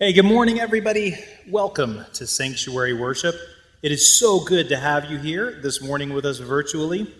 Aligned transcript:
Hey, 0.00 0.12
good 0.12 0.26
morning, 0.26 0.60
everybody. 0.60 1.16
Welcome 1.48 2.06
to 2.12 2.24
Sanctuary 2.24 2.92
Worship. 2.92 3.34
It 3.82 3.90
is 3.90 4.16
so 4.20 4.38
good 4.38 4.68
to 4.68 4.76
have 4.76 5.10
you 5.10 5.18
here 5.18 5.58
this 5.60 5.82
morning 5.82 6.12
with 6.12 6.24
us 6.24 6.38
virtually. 6.38 7.12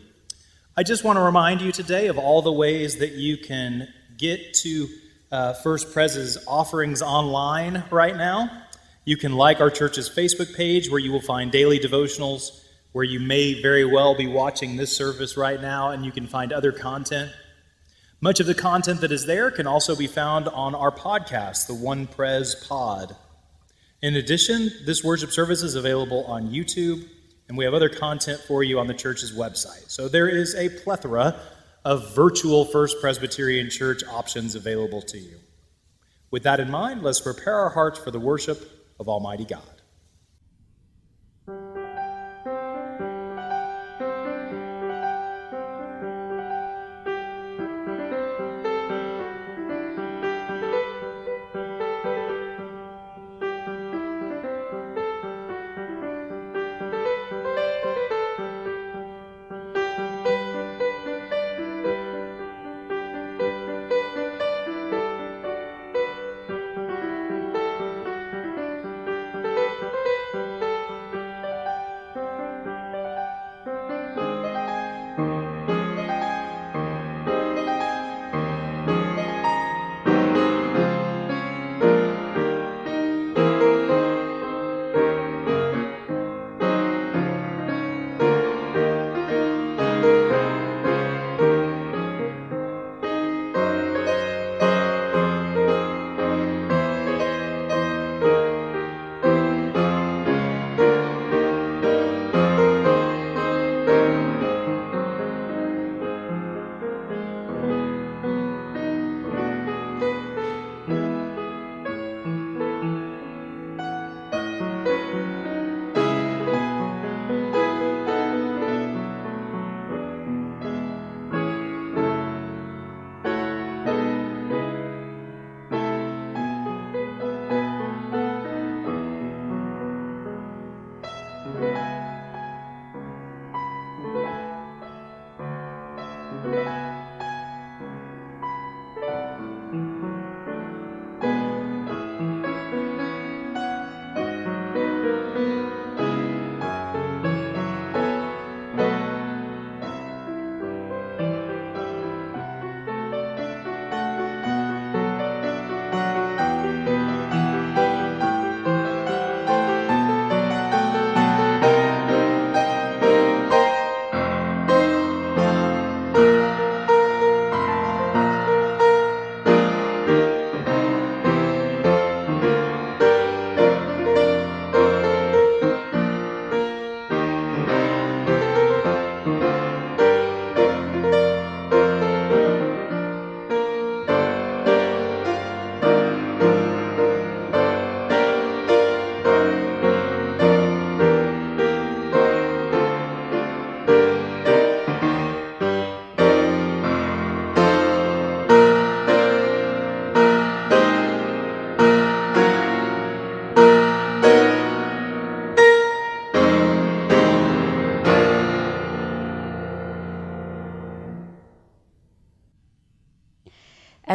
I 0.76 0.84
just 0.84 1.02
want 1.02 1.16
to 1.16 1.22
remind 1.22 1.60
you 1.60 1.72
today 1.72 2.06
of 2.06 2.18
all 2.18 2.40
the 2.40 2.52
ways 2.52 2.98
that 2.98 3.14
you 3.14 3.36
can 3.36 3.88
get 4.16 4.54
to 4.62 4.86
uh, 5.32 5.54
First 5.54 5.92
Pres's 5.92 6.38
offerings 6.46 7.02
online 7.02 7.82
right 7.90 8.16
now. 8.16 8.48
You 9.04 9.16
can 9.16 9.32
like 9.32 9.60
our 9.60 9.70
church's 9.70 10.08
Facebook 10.08 10.54
page 10.54 10.88
where 10.88 11.00
you 11.00 11.10
will 11.10 11.20
find 11.20 11.50
daily 11.50 11.80
devotionals, 11.80 12.62
where 12.92 13.04
you 13.04 13.18
may 13.18 13.60
very 13.60 13.86
well 13.86 14.14
be 14.14 14.28
watching 14.28 14.76
this 14.76 14.96
service 14.96 15.36
right 15.36 15.60
now, 15.60 15.90
and 15.90 16.06
you 16.06 16.12
can 16.12 16.28
find 16.28 16.52
other 16.52 16.70
content. 16.70 17.32
Much 18.20 18.40
of 18.40 18.46
the 18.46 18.54
content 18.54 19.00
that 19.00 19.12
is 19.12 19.26
there 19.26 19.48
can 19.48 19.68
also 19.68 19.94
be 19.94 20.08
found 20.08 20.48
on 20.48 20.74
our 20.74 20.90
podcast, 20.90 21.68
the 21.68 21.74
One 21.74 22.04
Pres 22.04 22.56
Pod. 22.68 23.14
In 24.02 24.16
addition, 24.16 24.72
this 24.84 25.04
worship 25.04 25.30
service 25.30 25.62
is 25.62 25.76
available 25.76 26.24
on 26.24 26.50
YouTube, 26.50 27.08
and 27.48 27.56
we 27.56 27.64
have 27.64 27.74
other 27.74 27.88
content 27.88 28.40
for 28.40 28.64
you 28.64 28.80
on 28.80 28.88
the 28.88 28.94
church's 28.94 29.32
website. 29.32 29.88
So 29.88 30.08
there 30.08 30.28
is 30.28 30.56
a 30.56 30.68
plethora 30.68 31.38
of 31.84 32.12
virtual 32.16 32.64
First 32.64 33.00
Presbyterian 33.00 33.70
Church 33.70 34.02
options 34.02 34.56
available 34.56 35.02
to 35.02 35.18
you. 35.18 35.36
With 36.32 36.42
that 36.42 36.58
in 36.58 36.72
mind, 36.72 37.04
let's 37.04 37.20
prepare 37.20 37.54
our 37.54 37.70
hearts 37.70 38.00
for 38.00 38.10
the 38.10 38.18
worship 38.18 38.68
of 38.98 39.08
Almighty 39.08 39.44
God. 39.44 39.77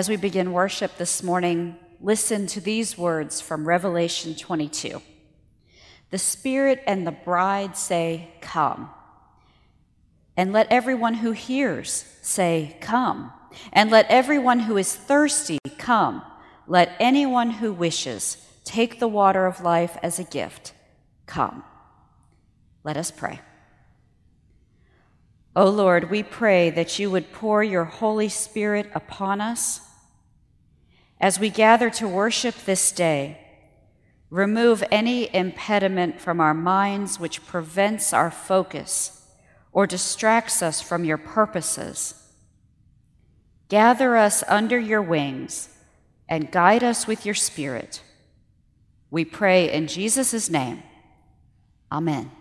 As 0.03 0.09
we 0.09 0.17
begin 0.17 0.51
worship 0.51 0.97
this 0.97 1.23
morning, 1.23 1.77
listen 2.01 2.45
to 2.47 2.59
these 2.59 2.97
words 2.97 3.39
from 3.39 3.65
Revelation 3.65 4.35
22. 4.35 5.01
The 6.09 6.17
Spirit 6.17 6.83
and 6.85 7.07
the 7.07 7.13
bride 7.13 7.77
say, 7.77 8.27
Come. 8.41 8.89
And 10.35 10.51
let 10.51 10.67
everyone 10.69 11.13
who 11.13 11.31
hears 11.31 12.05
say, 12.21 12.75
Come. 12.81 13.31
And 13.71 13.91
let 13.91 14.05
everyone 14.09 14.59
who 14.59 14.75
is 14.75 14.93
thirsty 14.93 15.59
come. 15.77 16.21
Let 16.67 16.97
anyone 16.99 17.51
who 17.51 17.71
wishes 17.71 18.45
take 18.65 18.99
the 18.99 19.07
water 19.07 19.45
of 19.45 19.63
life 19.63 19.97
as 20.03 20.19
a 20.19 20.25
gift. 20.25 20.73
Come. 21.27 21.63
Let 22.83 22.97
us 22.97 23.09
pray. 23.09 23.39
O 25.55 25.69
Lord, 25.69 26.09
we 26.09 26.23
pray 26.23 26.71
that 26.71 26.99
you 26.99 27.09
would 27.09 27.31
pour 27.31 27.63
your 27.63 27.85
Holy 27.85 28.27
Spirit 28.27 28.91
upon 28.93 29.39
us 29.39 29.79
as 31.23 31.39
we 31.39 31.49
gather 31.49 31.89
to 31.89 32.05
worship 32.05 32.53
this 32.65 32.91
day, 32.91 33.37
remove 34.29 34.83
any 34.91 35.33
impediment 35.33 36.19
from 36.19 36.41
our 36.41 36.53
minds 36.53 37.17
which 37.17 37.45
prevents 37.45 38.11
our 38.11 38.29
focus 38.29 39.25
or 39.71 39.87
distracts 39.87 40.61
us 40.61 40.81
from 40.81 41.05
your 41.05 41.17
purposes. 41.17 42.29
Gather 43.69 44.17
us 44.17 44.43
under 44.49 44.77
your 44.77 45.01
wings 45.01 45.69
and 46.27 46.51
guide 46.51 46.83
us 46.83 47.07
with 47.07 47.25
your 47.25 47.35
Spirit. 47.35 48.03
We 49.09 49.23
pray 49.23 49.71
in 49.71 49.87
Jesus' 49.87 50.49
name. 50.49 50.83
Amen. 51.89 52.31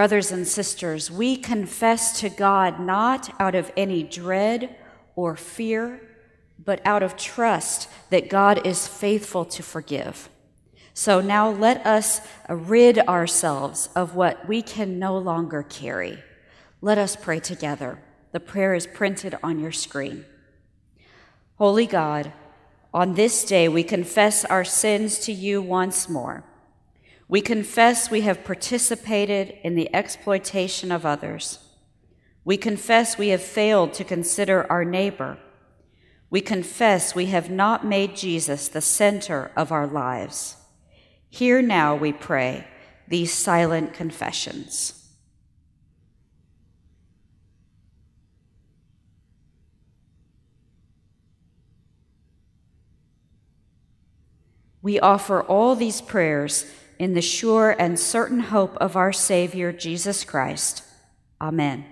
Brothers 0.00 0.32
and 0.32 0.48
sisters, 0.48 1.10
we 1.10 1.36
confess 1.36 2.20
to 2.20 2.30
God 2.30 2.80
not 2.80 3.38
out 3.38 3.54
of 3.54 3.70
any 3.76 4.02
dread 4.02 4.74
or 5.14 5.36
fear, 5.36 6.00
but 6.58 6.80
out 6.86 7.02
of 7.02 7.18
trust 7.18 7.86
that 8.08 8.30
God 8.30 8.66
is 8.66 8.88
faithful 8.88 9.44
to 9.44 9.62
forgive. 9.62 10.30
So 10.94 11.20
now 11.20 11.50
let 11.50 11.84
us 11.84 12.22
rid 12.48 12.98
ourselves 13.00 13.90
of 13.94 14.14
what 14.14 14.48
we 14.48 14.62
can 14.62 14.98
no 14.98 15.18
longer 15.18 15.62
carry. 15.62 16.18
Let 16.80 16.96
us 16.96 17.14
pray 17.14 17.38
together. 17.38 18.02
The 18.32 18.40
prayer 18.40 18.72
is 18.72 18.86
printed 18.86 19.36
on 19.42 19.58
your 19.58 19.70
screen. 19.70 20.24
Holy 21.56 21.84
God, 21.84 22.32
on 22.94 23.16
this 23.16 23.44
day 23.44 23.68
we 23.68 23.82
confess 23.82 24.46
our 24.46 24.64
sins 24.64 25.18
to 25.26 25.32
you 25.32 25.60
once 25.60 26.08
more. 26.08 26.42
We 27.30 27.40
confess 27.42 28.10
we 28.10 28.22
have 28.22 28.42
participated 28.42 29.56
in 29.62 29.76
the 29.76 29.94
exploitation 29.94 30.90
of 30.90 31.06
others. 31.06 31.60
We 32.44 32.56
confess 32.56 33.16
we 33.16 33.28
have 33.28 33.40
failed 33.40 33.94
to 33.94 34.04
consider 34.04 34.66
our 34.68 34.84
neighbor. 34.84 35.38
We 36.28 36.40
confess 36.40 37.14
we 37.14 37.26
have 37.26 37.48
not 37.48 37.86
made 37.86 38.16
Jesus 38.16 38.66
the 38.66 38.80
center 38.80 39.52
of 39.56 39.70
our 39.70 39.86
lives. 39.86 40.56
Hear 41.28 41.62
now, 41.62 41.94
we 41.94 42.12
pray, 42.12 42.66
these 43.06 43.32
silent 43.32 43.94
confessions. 43.94 44.96
We 54.82 54.98
offer 54.98 55.42
all 55.42 55.76
these 55.76 56.00
prayers 56.00 56.64
in 57.00 57.14
the 57.14 57.22
sure 57.22 57.74
and 57.78 57.98
certain 57.98 58.40
hope 58.40 58.76
of 58.76 58.94
our 58.94 59.10
Savior, 59.10 59.72
Jesus 59.72 60.22
Christ. 60.22 60.84
Amen. 61.40 61.86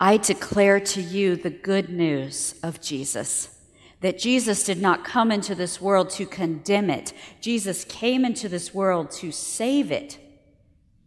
I 0.00 0.16
declare 0.16 0.80
to 0.80 1.00
you 1.00 1.36
the 1.36 1.50
good 1.50 1.88
news 1.88 2.56
of 2.64 2.80
Jesus 2.80 3.56
that 4.00 4.18
Jesus 4.18 4.64
did 4.64 4.82
not 4.82 5.04
come 5.04 5.30
into 5.30 5.54
this 5.54 5.80
world 5.80 6.10
to 6.10 6.26
condemn 6.26 6.90
it, 6.90 7.12
Jesus 7.40 7.84
came 7.84 8.24
into 8.24 8.48
this 8.48 8.74
world 8.74 9.12
to 9.12 9.30
save 9.30 9.92
it. 9.92 10.18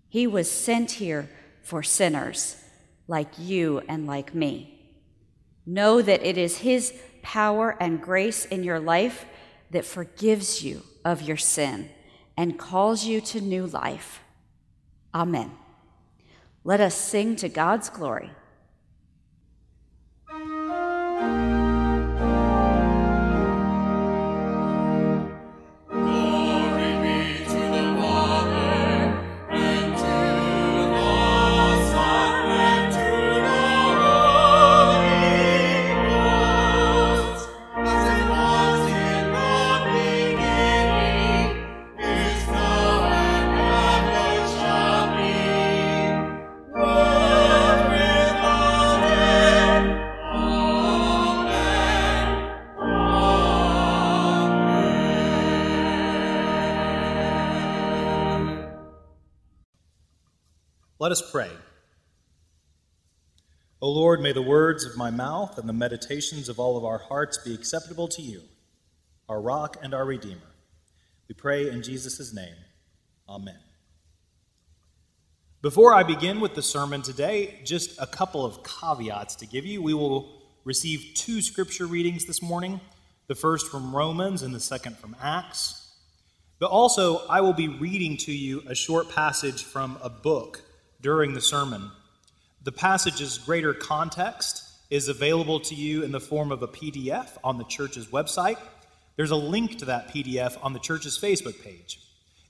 He 0.07 0.25
was 0.25 0.49
sent 0.49 0.91
here 0.91 1.29
for 1.61 1.83
sinners 1.83 2.55
like 3.05 3.37
you 3.37 3.81
and 3.89 4.07
like 4.07 4.33
me. 4.33 4.95
Know 5.65 6.01
that 6.01 6.25
it 6.25 6.37
is 6.37 6.59
His 6.59 6.93
power 7.21 7.75
and 7.81 8.01
grace 8.01 8.45
in 8.45 8.63
your 8.63 8.79
life 8.79 9.25
that 9.71 9.83
forgives 9.83 10.63
you 10.63 10.83
of 11.03 11.21
your 11.21 11.37
sin 11.37 11.89
and 12.39 12.57
calls 12.57 13.03
you 13.03 13.19
to 13.19 13.41
new 13.41 13.65
life. 13.65 14.21
Amen. 15.13 15.51
Let 16.63 16.79
us 16.79 16.95
sing 16.95 17.35
to 17.35 17.49
God's 17.49 17.89
glory. 17.89 18.31
Let 61.09 61.23
us 61.23 61.31
pray. 61.31 61.49
O 63.81 63.89
Lord, 63.89 64.21
may 64.21 64.31
the 64.31 64.43
words 64.43 64.85
of 64.85 64.95
my 64.95 65.09
mouth 65.09 65.57
and 65.57 65.67
the 65.67 65.73
meditations 65.73 66.49
of 66.49 66.59
all 66.59 66.77
of 66.77 66.85
our 66.85 66.99
hearts 66.99 67.39
be 67.39 67.51
acceptable 67.51 68.07
to 68.09 68.21
you, 68.21 68.43
our 69.27 69.41
rock 69.41 69.77
and 69.81 69.95
our 69.95 70.05
redeemer. 70.05 70.51
We 71.27 71.33
pray 71.33 71.67
in 71.67 71.81
Jesus' 71.81 72.31
name. 72.31 72.53
Amen. 73.27 73.57
Before 75.63 75.95
I 75.95 76.03
begin 76.03 76.39
with 76.41 76.53
the 76.53 76.61
sermon 76.61 77.01
today, 77.01 77.59
just 77.63 77.99
a 77.99 78.05
couple 78.05 78.45
of 78.45 78.59
caveats 78.63 79.33
to 79.37 79.47
give 79.47 79.65
you. 79.65 79.81
We 79.81 79.95
will 79.95 80.43
receive 80.63 81.15
two 81.15 81.41
scripture 81.41 81.87
readings 81.87 82.25
this 82.25 82.43
morning 82.43 82.79
the 83.25 83.33
first 83.33 83.71
from 83.71 83.95
Romans 83.95 84.43
and 84.43 84.53
the 84.53 84.59
second 84.59 84.95
from 84.99 85.15
Acts. 85.19 85.91
But 86.59 86.69
also, 86.69 87.25
I 87.25 87.41
will 87.41 87.53
be 87.53 87.67
reading 87.67 88.15
to 88.17 88.31
you 88.31 88.61
a 88.67 88.75
short 88.75 89.09
passage 89.09 89.63
from 89.63 89.97
a 90.03 90.09
book 90.11 90.65
during 91.01 91.33
the 91.33 91.41
sermon. 91.41 91.91
The 92.63 92.71
passage's 92.71 93.37
greater 93.37 93.73
context 93.73 94.63
is 94.89 95.07
available 95.07 95.59
to 95.61 95.75
you 95.75 96.03
in 96.03 96.11
the 96.11 96.19
form 96.19 96.51
of 96.51 96.61
a 96.61 96.67
PDF 96.67 97.29
on 97.43 97.57
the 97.57 97.63
church's 97.63 98.07
website. 98.07 98.57
There's 99.15 99.31
a 99.31 99.35
link 99.35 99.77
to 99.79 99.85
that 99.85 100.09
PDF 100.09 100.57
on 100.63 100.73
the 100.73 100.79
church's 100.79 101.17
Facebook 101.17 101.63
page. 101.63 101.99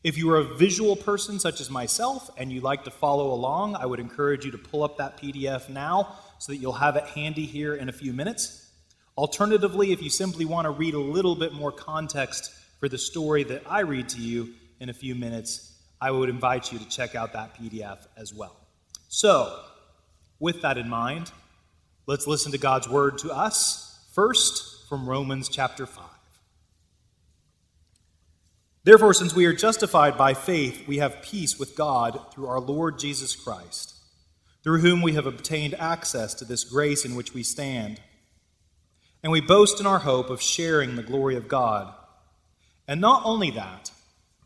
If 0.04 0.18
you 0.18 0.32
are 0.32 0.38
a 0.38 0.56
visual 0.56 0.96
person 0.96 1.40
such 1.40 1.60
as 1.60 1.70
myself 1.70 2.30
and 2.38 2.52
you 2.52 2.62
like 2.62 2.86
to 2.86 2.92
follow 2.92 3.34
along, 3.34 3.76
I 3.76 3.86
would 3.86 4.00
encourage 4.00 4.46
you 4.46 4.52
to 4.52 4.58
pull 4.58 4.84
up 4.84 4.98
that 4.98 5.18
PDF 5.18 5.68
now 5.68 6.16
so 6.38 6.54
that 6.54 6.58
you'll 6.58 6.72
have 6.72 6.96
it 6.96 7.04
handy 7.04 7.46
here 7.46 7.76
in 7.76 7.90
a 7.90 7.92
few 7.92 8.14
minutes. 8.14 8.72
Alternatively, 9.18 9.92
if 9.92 10.02
you 10.02 10.10
simply 10.10 10.46
want 10.46 10.66
to 10.66 10.72
read 10.72 10.94
a 10.94 11.00
little 11.00 11.36
bit 11.36 11.52
more 11.52 11.74
context 11.74 12.54
for 12.80 12.88
the 12.88 12.98
story 12.98 13.44
that 13.44 13.64
I 13.70 13.82
read 13.82 14.08
to 14.10 14.22
you 14.22 14.54
in 14.80 14.88
a 14.88 14.94
few 14.94 15.16
minutes, 15.16 15.69
I 16.02 16.12
would 16.12 16.30
invite 16.30 16.72
you 16.72 16.80
to 16.80 16.88
check 16.88 17.16
out 17.16 17.34
that 17.34 17.56
PDF 17.56 18.08
as 18.16 18.34
well. 18.34 18.56
So, 19.10 19.60
with 20.40 20.62
that 20.62 20.78
in 20.78 20.88
mind, 20.88 21.32
let's 22.06 22.28
listen 22.28 22.52
to 22.54 22.58
God's 22.58 22.88
word 22.88 23.18
to 23.20 23.32
us, 23.32 24.08
first 24.14 24.88
from 24.88 25.10
Romans 25.10 25.50
chapter 25.50 25.86
5. 25.86 26.06
Therefore, 28.86 29.14
since 29.14 29.36
we 29.36 29.46
are 29.46 29.54
justified 29.54 30.18
by 30.18 30.34
faith, 30.34 30.88
we 30.88 30.98
have 30.98 31.22
peace 31.22 31.60
with 31.60 31.76
God 31.76 32.20
through 32.34 32.48
our 32.48 32.62
Lord 32.62 32.98
Jesus 32.98 33.36
Christ, 33.36 33.94
through 34.64 34.80
whom 34.80 35.02
we 35.02 35.14
have 35.14 35.28
obtained 35.28 35.74
access 35.76 36.34
to 36.36 36.46
this 36.46 36.64
grace 36.64 37.04
in 37.04 37.16
which 37.16 37.34
we 37.34 37.44
stand. 37.44 38.00
And 39.22 39.34
we 39.34 39.42
boast 39.42 39.82
in 39.82 39.86
our 39.86 40.00
hope 40.00 40.30
of 40.30 40.42
sharing 40.42 40.96
the 40.96 41.04
glory 41.04 41.36
of 41.36 41.50
God. 41.50 41.94
And 42.88 43.02
not 43.02 43.22
only 43.26 43.52
that, 43.52 43.92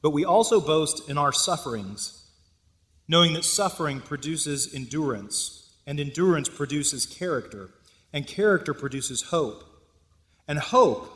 but 0.03 0.11
we 0.11 0.25
also 0.25 0.59
boast 0.59 1.09
in 1.09 1.17
our 1.17 1.31
sufferings, 1.31 2.25
knowing 3.07 3.33
that 3.33 3.45
suffering 3.45 4.01
produces 4.01 4.75
endurance, 4.75 5.71
and 5.87 5.99
endurance 5.99 6.49
produces 6.49 7.05
character, 7.05 7.69
and 8.11 8.27
character 8.27 8.73
produces 8.73 9.23
hope. 9.23 9.63
And 10.45 10.59
hope 10.59 11.09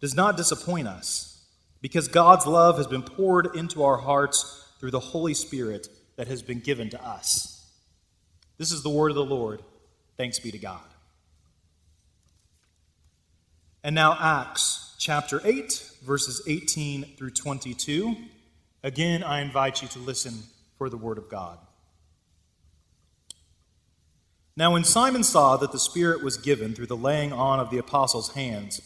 does 0.00 0.14
not 0.14 0.38
disappoint 0.38 0.88
us, 0.88 1.46
because 1.82 2.08
God's 2.08 2.46
love 2.46 2.78
has 2.78 2.86
been 2.86 3.02
poured 3.02 3.54
into 3.54 3.82
our 3.84 3.98
hearts 3.98 4.66
through 4.80 4.90
the 4.90 5.00
Holy 5.00 5.34
Spirit 5.34 5.88
that 6.16 6.26
has 6.28 6.42
been 6.42 6.60
given 6.60 6.88
to 6.90 7.06
us. 7.06 7.66
This 8.56 8.72
is 8.72 8.82
the 8.82 8.88
word 8.88 9.10
of 9.10 9.16
the 9.16 9.24
Lord. 9.24 9.62
Thanks 10.16 10.38
be 10.38 10.50
to 10.50 10.58
God. 10.58 10.80
And 13.82 13.94
now, 13.94 14.16
Acts 14.18 14.94
chapter 14.98 15.42
8, 15.44 15.90
verses 16.04 16.42
18 16.46 17.16
through 17.16 17.30
22. 17.30 18.16
Again, 18.82 19.22
I 19.22 19.40
invite 19.40 19.82
you 19.82 19.88
to 19.88 19.98
listen 19.98 20.34
for 20.76 20.88
the 20.88 20.96
word 20.96 21.18
of 21.18 21.28
God. 21.28 21.58
Now, 24.56 24.72
when 24.72 24.84
Simon 24.84 25.24
saw 25.24 25.56
that 25.56 25.72
the 25.72 25.80
Spirit 25.80 26.22
was 26.22 26.36
given 26.36 26.74
through 26.74 26.86
the 26.86 26.96
laying 26.96 27.32
on 27.32 27.58
of 27.58 27.70
the 27.70 27.78
apostles' 27.78 28.34
hands, 28.34 28.80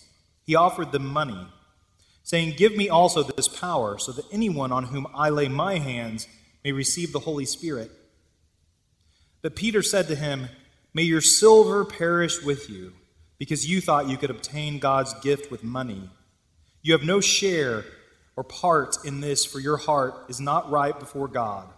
he 0.46 0.54
offered 0.54 0.92
them 0.92 1.06
money, 1.06 1.46
saying, 2.22 2.54
Give 2.56 2.74
me 2.74 2.88
also 2.88 3.22
this 3.22 3.48
power, 3.48 3.98
so 3.98 4.12
that 4.12 4.24
anyone 4.32 4.72
on 4.72 4.84
whom 4.84 5.06
I 5.14 5.28
lay 5.28 5.48
my 5.48 5.78
hands 5.78 6.26
may 6.64 6.72
receive 6.72 7.12
the 7.12 7.18
Holy 7.20 7.44
Spirit. 7.44 7.90
But 9.42 9.56
Peter 9.56 9.82
said 9.82 10.08
to 10.08 10.16
him, 10.16 10.48
May 10.94 11.02
your 11.02 11.20
silver 11.20 11.84
perish 11.84 12.42
with 12.42 12.70
you, 12.70 12.94
because 13.38 13.68
you 13.68 13.82
thought 13.82 14.08
you 14.08 14.16
could 14.16 14.30
obtain 14.30 14.78
God's 14.78 15.12
gift 15.20 15.50
with 15.50 15.62
money. 15.62 16.08
You 16.82 16.92
have 16.92 17.02
no 17.02 17.20
share 17.20 17.84
or 18.36 18.44
part 18.44 18.96
in 19.04 19.20
this, 19.20 19.44
for 19.44 19.58
your 19.58 19.76
heart 19.76 20.14
is 20.28 20.40
not 20.40 20.70
right 20.70 20.98
before 20.98 21.28
God. 21.28 21.68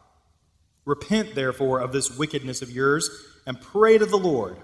Repent, 0.84 1.34
therefore, 1.34 1.80
of 1.80 1.92
this 1.92 2.16
wickedness 2.16 2.62
of 2.62 2.70
yours, 2.70 3.08
and 3.46 3.60
pray 3.60 3.96
to 3.96 4.06
the 4.06 4.18
Lord, 4.18 4.56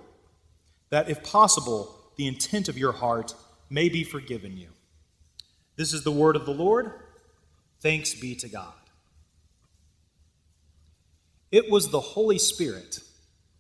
that 0.91 1.09
if 1.09 1.23
possible, 1.23 1.95
the 2.17 2.27
intent 2.27 2.69
of 2.69 2.77
your 2.77 2.93
heart 2.93 3.35
may 3.71 3.89
be 3.89 4.05
forgiven 4.05 4.57
you. 4.57 4.69
This 5.77 5.93
is 5.93 6.05
the 6.05 6.13
word 6.13 6.37
of 6.37 6.47
the 6.47 6.53
Lord. 6.53 6.93
Thanks 7.81 8.15
be 8.15 8.35
to 8.37 8.49
God. 8.49 8.73
It 11.51 11.71
was 11.71 11.89
the 11.89 12.01
Holy 12.01 12.39
Spirit 12.39 13.01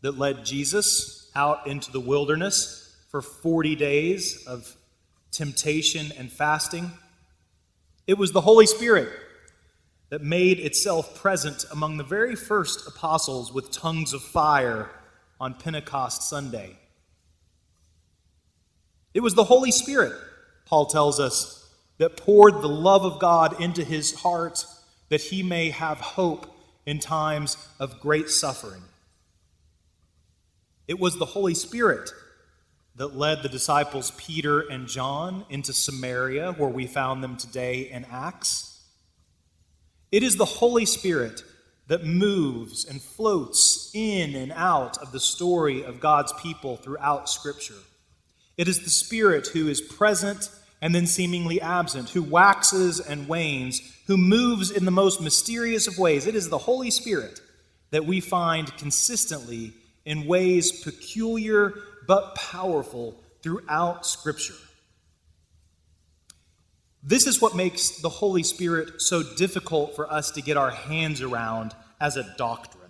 that 0.02 0.18
led 0.18 0.44
Jesus 0.44 1.30
out 1.34 1.66
into 1.66 1.90
the 1.90 2.00
wilderness 2.00 2.96
for 3.10 3.22
40 3.22 3.76
days 3.76 4.44
of 4.46 4.75
temptation 5.36 6.12
and 6.16 6.32
fasting. 6.32 6.92
It 8.06 8.16
was 8.16 8.32
the 8.32 8.40
Holy 8.40 8.66
Spirit 8.66 9.10
that 10.08 10.22
made 10.22 10.58
itself 10.58 11.20
present 11.20 11.64
among 11.70 11.96
the 11.96 12.04
very 12.04 12.34
first 12.34 12.88
apostles 12.88 13.52
with 13.52 13.70
tongues 13.70 14.12
of 14.14 14.22
fire 14.22 14.88
on 15.38 15.54
Pentecost 15.54 16.22
Sunday. 16.22 16.78
It 19.12 19.20
was 19.20 19.34
the 19.34 19.44
Holy 19.44 19.70
Spirit, 19.70 20.12
Paul 20.64 20.86
tells 20.86 21.20
us, 21.20 21.68
that 21.98 22.16
poured 22.16 22.62
the 22.62 22.68
love 22.68 23.04
of 23.04 23.18
God 23.18 23.60
into 23.60 23.84
his 23.84 24.14
heart 24.14 24.64
that 25.08 25.20
he 25.20 25.42
may 25.42 25.70
have 25.70 25.98
hope 25.98 26.46
in 26.86 26.98
times 26.98 27.56
of 27.78 28.00
great 28.00 28.30
suffering. 28.30 28.82
It 30.88 30.98
was 30.98 31.18
the 31.18 31.24
Holy 31.26 31.54
Spirit 31.54 32.10
that 32.96 33.16
led 33.16 33.42
the 33.42 33.48
disciples 33.48 34.12
Peter 34.16 34.60
and 34.60 34.88
John 34.88 35.44
into 35.50 35.72
Samaria, 35.72 36.52
where 36.52 36.70
we 36.70 36.86
found 36.86 37.22
them 37.22 37.36
today 37.36 37.90
in 37.90 38.06
Acts. 38.10 38.82
It 40.10 40.22
is 40.22 40.36
the 40.36 40.46
Holy 40.46 40.86
Spirit 40.86 41.42
that 41.88 42.04
moves 42.04 42.84
and 42.84 43.00
floats 43.00 43.90
in 43.94 44.34
and 44.34 44.50
out 44.52 44.98
of 44.98 45.12
the 45.12 45.20
story 45.20 45.84
of 45.84 46.00
God's 46.00 46.32
people 46.34 46.76
throughout 46.76 47.28
Scripture. 47.28 47.74
It 48.56 48.66
is 48.66 48.82
the 48.82 48.90
Spirit 48.90 49.48
who 49.48 49.68
is 49.68 49.80
present 49.80 50.50
and 50.80 50.94
then 50.94 51.06
seemingly 51.06 51.60
absent, 51.60 52.10
who 52.10 52.22
waxes 52.22 53.00
and 53.00 53.28
wanes, 53.28 53.80
who 54.06 54.16
moves 54.16 54.70
in 54.70 54.84
the 54.84 54.90
most 54.90 55.20
mysterious 55.20 55.86
of 55.86 55.98
ways. 55.98 56.26
It 56.26 56.34
is 56.34 56.48
the 56.48 56.58
Holy 56.58 56.90
Spirit 56.90 57.40
that 57.90 58.06
we 58.06 58.20
find 58.20 58.74
consistently 58.76 59.72
in 60.04 60.26
ways 60.26 60.82
peculiar 60.82 61.74
but 62.06 62.34
powerful 62.34 63.16
throughout 63.42 64.06
Scripture. 64.06 64.54
This 67.02 67.26
is 67.26 67.40
what 67.40 67.54
makes 67.54 68.00
the 68.00 68.08
Holy 68.08 68.42
Spirit 68.42 69.00
so 69.00 69.22
difficult 69.22 69.94
for 69.94 70.12
us 70.12 70.32
to 70.32 70.42
get 70.42 70.56
our 70.56 70.70
hands 70.70 71.22
around 71.22 71.74
as 72.00 72.16
a 72.16 72.34
doctrine. 72.36 72.82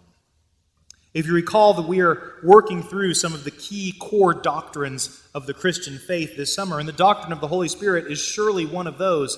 If 1.12 1.26
you 1.26 1.35
recall 1.35 1.75
that 1.75 1.88
we 1.88 2.00
are 2.00 2.35
working 2.42 2.82
through 2.82 3.14
some 3.14 3.32
of 3.32 3.44
the 3.44 3.50
key 3.50 3.94
core 3.99 4.35
doctrines 4.35 5.23
of 5.35 5.46
the 5.46 5.54
Christian 5.54 5.99
faith 5.99 6.37
this 6.37 6.54
summer, 6.54 6.78
and 6.78 6.88
the 6.88 6.92
doctrine 6.92 7.32
of 7.32 7.40
the 7.40 7.49
Holy 7.49 7.68
Spirit 7.68 8.11
is 8.11 8.18
surely 8.18 8.66
one 8.66 8.87
of 8.87 8.99
those, 8.99 9.37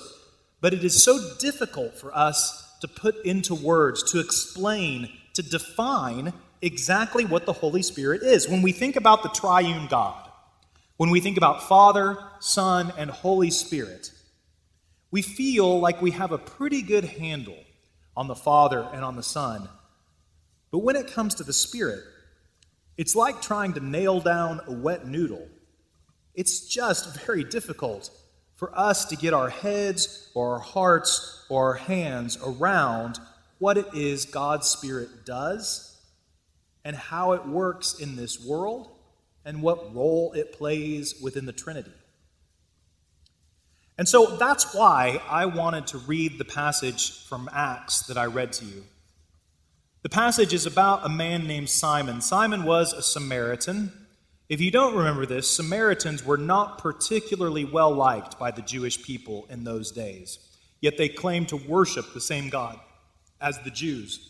but 0.61 0.73
it 0.73 0.83
is 0.83 1.03
so 1.03 1.35
difficult 1.39 1.97
for 1.97 2.15
us 2.15 2.77
to 2.81 2.87
put 2.87 3.25
into 3.25 3.55
words, 3.55 4.09
to 4.11 4.19
explain, 4.19 5.09
to 5.33 5.41
define 5.41 6.33
exactly 6.61 7.25
what 7.25 7.45
the 7.45 7.53
Holy 7.53 7.81
Spirit 7.81 8.23
is. 8.23 8.47
When 8.47 8.61
we 8.61 8.71
think 8.71 8.95
about 8.95 9.23
the 9.23 9.29
triune 9.29 9.87
God, 9.87 10.29
when 10.97 11.09
we 11.09 11.21
think 11.21 11.37
about 11.37 11.63
Father, 11.63 12.17
Son, 12.39 12.91
and 12.97 13.09
Holy 13.09 13.51
Spirit, 13.51 14.11
we 15.11 15.21
feel 15.21 15.79
like 15.79 16.01
we 16.01 16.11
have 16.11 16.31
a 16.31 16.37
pretty 16.37 16.81
good 16.81 17.05
handle 17.05 17.57
on 18.15 18.27
the 18.27 18.35
Father 18.35 18.87
and 18.93 19.03
on 19.03 19.15
the 19.15 19.23
Son. 19.23 19.69
But 20.71 20.79
when 20.79 20.95
it 20.95 21.11
comes 21.11 21.35
to 21.35 21.43
the 21.43 21.53
Spirit, 21.53 22.03
it's 22.97 23.15
like 23.15 23.41
trying 23.41 23.73
to 23.73 23.79
nail 23.79 24.19
down 24.19 24.61
a 24.67 24.73
wet 24.73 25.07
noodle. 25.07 25.47
It's 26.35 26.67
just 26.67 27.25
very 27.25 27.43
difficult 27.43 28.09
for 28.55 28.77
us 28.77 29.05
to 29.05 29.15
get 29.15 29.33
our 29.33 29.49
heads 29.49 30.29
or 30.35 30.55
our 30.55 30.59
hearts 30.59 31.45
or 31.49 31.69
our 31.69 31.73
hands 31.75 32.37
around 32.45 33.19
what 33.57 33.77
it 33.77 33.87
is 33.93 34.25
God's 34.25 34.67
Spirit 34.67 35.25
does 35.25 35.89
and 36.89 36.97
how 36.97 37.33
it 37.33 37.45
works 37.45 37.99
in 37.99 38.15
this 38.15 38.43
world 38.43 38.89
and 39.45 39.61
what 39.61 39.93
role 39.93 40.33
it 40.33 40.51
plays 40.51 41.13
within 41.21 41.45
the 41.45 41.53
Trinity. 41.53 41.93
And 43.99 44.09
so 44.09 44.37
that's 44.37 44.73
why 44.73 45.21
I 45.29 45.45
wanted 45.45 45.85
to 45.85 45.99
read 45.99 46.39
the 46.39 46.45
passage 46.45 47.23
from 47.27 47.47
Acts 47.53 48.07
that 48.07 48.17
I 48.17 48.25
read 48.25 48.53
to 48.53 48.65
you. 48.65 48.85
The 50.01 50.09
passage 50.09 50.51
is 50.51 50.65
about 50.65 51.05
a 51.05 51.09
man 51.09 51.45
named 51.45 51.69
Simon. 51.69 52.21
Simon 52.21 52.63
was 52.63 52.91
a 52.91 53.03
Samaritan. 53.03 53.91
If 54.49 54.59
you 54.59 54.71
don't 54.71 54.95
remember 54.95 55.27
this, 55.27 55.47
Samaritans 55.47 56.25
were 56.25 56.39
not 56.39 56.79
particularly 56.79 57.65
well 57.65 57.93
liked 57.93 58.39
by 58.39 58.49
the 58.49 58.63
Jewish 58.63 59.03
people 59.03 59.45
in 59.51 59.63
those 59.63 59.91
days, 59.91 60.39
yet 60.81 60.97
they 60.97 61.07
claimed 61.07 61.49
to 61.49 61.55
worship 61.55 62.15
the 62.15 62.19
same 62.19 62.49
God 62.49 62.79
as 63.39 63.59
the 63.59 63.69
Jews. 63.69 64.28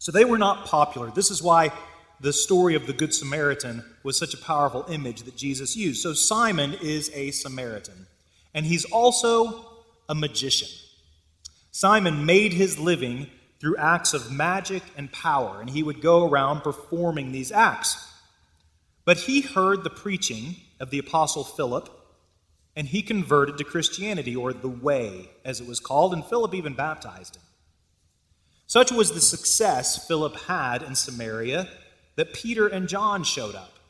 So 0.00 0.10
they 0.10 0.24
were 0.24 0.38
not 0.38 0.64
popular. 0.64 1.10
This 1.10 1.30
is 1.30 1.42
why 1.42 1.72
the 2.20 2.32
story 2.32 2.74
of 2.74 2.86
the 2.86 2.94
Good 2.94 3.14
Samaritan 3.14 3.84
was 4.02 4.18
such 4.18 4.32
a 4.32 4.38
powerful 4.38 4.86
image 4.88 5.22
that 5.24 5.36
Jesus 5.36 5.76
used. 5.76 6.00
So 6.00 6.14
Simon 6.14 6.74
is 6.80 7.10
a 7.14 7.30
Samaritan, 7.32 8.06
and 8.54 8.64
he's 8.64 8.86
also 8.86 9.66
a 10.08 10.14
magician. 10.14 10.68
Simon 11.70 12.24
made 12.24 12.54
his 12.54 12.78
living 12.78 13.26
through 13.60 13.76
acts 13.76 14.14
of 14.14 14.32
magic 14.32 14.82
and 14.96 15.12
power, 15.12 15.60
and 15.60 15.68
he 15.68 15.82
would 15.82 16.00
go 16.00 16.26
around 16.26 16.62
performing 16.62 17.30
these 17.30 17.52
acts. 17.52 18.08
But 19.04 19.18
he 19.18 19.42
heard 19.42 19.84
the 19.84 19.90
preaching 19.90 20.56
of 20.80 20.88
the 20.88 20.98
Apostle 20.98 21.44
Philip, 21.44 21.90
and 22.74 22.88
he 22.88 23.02
converted 23.02 23.58
to 23.58 23.64
Christianity, 23.64 24.34
or 24.34 24.54
the 24.54 24.68
Way, 24.68 25.28
as 25.44 25.60
it 25.60 25.66
was 25.66 25.78
called, 25.78 26.14
and 26.14 26.24
Philip 26.24 26.54
even 26.54 26.72
baptized 26.72 27.36
him. 27.36 27.42
Such 28.70 28.92
was 28.92 29.10
the 29.10 29.20
success 29.20 30.06
Philip 30.06 30.36
had 30.42 30.84
in 30.84 30.94
Samaria 30.94 31.66
that 32.14 32.32
Peter 32.32 32.68
and 32.68 32.88
John 32.88 33.24
showed 33.24 33.56
up. 33.56 33.80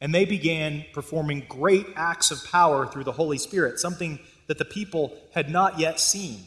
And 0.00 0.14
they 0.14 0.24
began 0.24 0.84
performing 0.92 1.46
great 1.48 1.86
acts 1.96 2.30
of 2.30 2.44
power 2.44 2.86
through 2.86 3.02
the 3.02 3.10
Holy 3.10 3.38
Spirit, 3.38 3.80
something 3.80 4.20
that 4.46 4.58
the 4.58 4.64
people 4.64 5.18
had 5.34 5.50
not 5.50 5.80
yet 5.80 5.98
seen. 5.98 6.44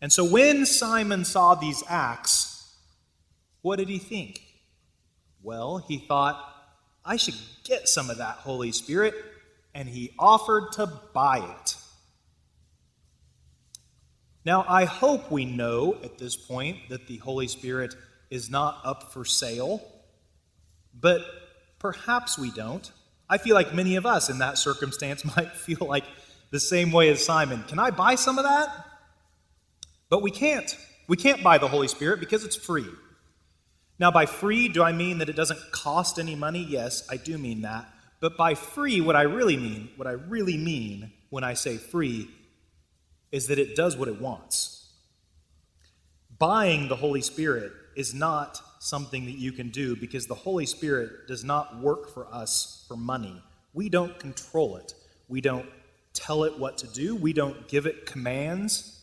And 0.00 0.12
so 0.12 0.24
when 0.24 0.64
Simon 0.64 1.24
saw 1.24 1.56
these 1.56 1.82
acts, 1.88 2.72
what 3.62 3.80
did 3.80 3.88
he 3.88 3.98
think? 3.98 4.40
Well, 5.42 5.78
he 5.78 5.98
thought, 5.98 6.40
I 7.04 7.16
should 7.16 7.34
get 7.64 7.88
some 7.88 8.10
of 8.10 8.18
that 8.18 8.36
Holy 8.36 8.70
Spirit, 8.70 9.16
and 9.74 9.88
he 9.88 10.12
offered 10.20 10.70
to 10.74 10.86
buy 11.12 11.38
it. 11.38 11.76
Now, 14.46 14.64
I 14.68 14.84
hope 14.84 15.28
we 15.28 15.44
know 15.44 15.98
at 16.04 16.18
this 16.18 16.36
point 16.36 16.88
that 16.88 17.08
the 17.08 17.16
Holy 17.16 17.48
Spirit 17.48 17.96
is 18.30 18.48
not 18.48 18.80
up 18.84 19.12
for 19.12 19.24
sale, 19.24 19.82
but 20.94 21.20
perhaps 21.80 22.38
we 22.38 22.52
don't. 22.52 22.88
I 23.28 23.38
feel 23.38 23.56
like 23.56 23.74
many 23.74 23.96
of 23.96 24.06
us 24.06 24.30
in 24.30 24.38
that 24.38 24.56
circumstance 24.56 25.24
might 25.36 25.50
feel 25.50 25.84
like 25.84 26.04
the 26.52 26.60
same 26.60 26.92
way 26.92 27.08
as 27.08 27.24
Simon. 27.24 27.64
Can 27.64 27.80
I 27.80 27.90
buy 27.90 28.14
some 28.14 28.38
of 28.38 28.44
that? 28.44 28.68
But 30.10 30.22
we 30.22 30.30
can't. 30.30 30.78
We 31.08 31.16
can't 31.16 31.42
buy 31.42 31.58
the 31.58 31.66
Holy 31.66 31.88
Spirit 31.88 32.20
because 32.20 32.44
it's 32.44 32.54
free. 32.54 32.86
Now, 33.98 34.12
by 34.12 34.26
free, 34.26 34.68
do 34.68 34.80
I 34.80 34.92
mean 34.92 35.18
that 35.18 35.28
it 35.28 35.34
doesn't 35.34 35.72
cost 35.72 36.20
any 36.20 36.36
money? 36.36 36.62
Yes, 36.62 37.04
I 37.10 37.16
do 37.16 37.36
mean 37.36 37.62
that. 37.62 37.92
But 38.20 38.36
by 38.36 38.54
free, 38.54 39.00
what 39.00 39.16
I 39.16 39.22
really 39.22 39.56
mean, 39.56 39.88
what 39.96 40.06
I 40.06 40.12
really 40.12 40.56
mean 40.56 41.10
when 41.30 41.42
I 41.42 41.54
say 41.54 41.78
free, 41.78 42.28
is 43.36 43.48
that 43.48 43.58
it 43.58 43.76
does 43.76 43.98
what 43.98 44.08
it 44.08 44.18
wants. 44.18 44.88
Buying 46.38 46.88
the 46.88 46.96
Holy 46.96 47.20
Spirit 47.20 47.70
is 47.94 48.14
not 48.14 48.62
something 48.80 49.26
that 49.26 49.38
you 49.38 49.52
can 49.52 49.68
do 49.68 49.94
because 49.94 50.26
the 50.26 50.34
Holy 50.34 50.64
Spirit 50.64 51.28
does 51.28 51.44
not 51.44 51.78
work 51.78 52.08
for 52.14 52.26
us 52.32 52.86
for 52.88 52.96
money. 52.96 53.42
We 53.74 53.90
don't 53.90 54.18
control 54.18 54.76
it. 54.76 54.94
We 55.28 55.42
don't 55.42 55.66
tell 56.14 56.44
it 56.44 56.58
what 56.58 56.78
to 56.78 56.86
do. 56.86 57.14
We 57.14 57.34
don't 57.34 57.68
give 57.68 57.84
it 57.84 58.06
commands. 58.06 59.02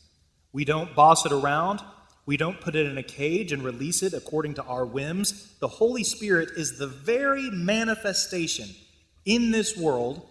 We 0.51 0.65
don't 0.65 0.95
boss 0.95 1.27
it 1.27 1.31
around. 1.31 1.81
We 2.25 2.35
don't 2.35 2.59
put 2.59 2.75
it 2.75 2.87
in 2.87 2.97
a 2.97 3.03
cage 3.03 3.51
and 3.51 3.63
release 3.63 4.01
it 4.01 4.13
according 4.13 4.55
to 4.55 4.63
our 4.63 4.85
whims. 4.85 5.55
The 5.59 5.67
Holy 5.67 6.03
Spirit 6.03 6.49
is 6.57 6.79
the 6.79 6.87
very 6.87 7.51
manifestation 7.51 8.69
in 9.25 9.51
this 9.51 9.77
world 9.77 10.27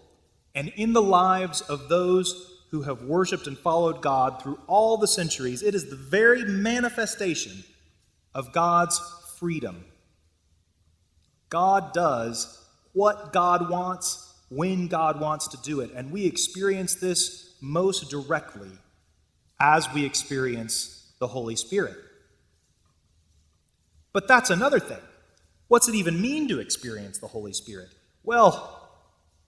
and 0.55 0.73
in 0.75 0.91
the 0.91 1.01
lives 1.01 1.61
of 1.61 1.87
those 1.87 2.52
who 2.73 2.81
have 2.81 3.03
worshiped 3.03 3.45
and 3.45 3.55
followed 3.55 4.01
God 4.01 4.41
through 4.41 4.57
all 4.65 4.97
the 4.97 5.07
centuries. 5.07 5.61
It 5.61 5.75
is 5.75 5.91
the 5.91 5.95
very 5.95 6.43
manifestation 6.43 7.63
of 8.33 8.51
God's 8.51 8.99
freedom. 9.37 9.85
God 11.49 11.93
does 11.93 12.65
what 12.93 13.31
God 13.31 13.69
wants 13.69 14.33
when 14.49 14.87
God 14.87 15.21
wants 15.21 15.49
to 15.49 15.57
do 15.57 15.81
it. 15.81 15.91
And 15.95 16.11
we 16.11 16.25
experience 16.25 16.95
this 16.95 17.53
most 17.61 18.09
directly 18.09 18.71
as 19.59 19.87
we 19.93 20.03
experience 20.03 21.13
the 21.19 21.27
Holy 21.27 21.55
Spirit. 21.55 21.95
But 24.13 24.27
that's 24.27 24.49
another 24.49 24.79
thing. 24.79 24.97
What's 25.67 25.87
it 25.87 25.93
even 25.93 26.19
mean 26.19 26.47
to 26.47 26.59
experience 26.59 27.19
the 27.19 27.27
Holy 27.27 27.53
Spirit? 27.53 27.89
Well, 28.23 28.89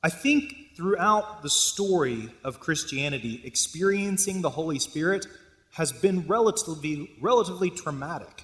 I 0.04 0.10
think 0.10 0.65
throughout 0.76 1.42
the 1.42 1.50
story 1.50 2.30
of 2.44 2.60
Christianity, 2.60 3.42
experiencing 3.44 4.42
the 4.42 4.50
Holy 4.50 4.80
Spirit 4.80 5.26
has 5.74 5.92
been 5.92 6.28
relatively, 6.28 7.12
relatively 7.22 7.70
traumatic. 7.70 8.44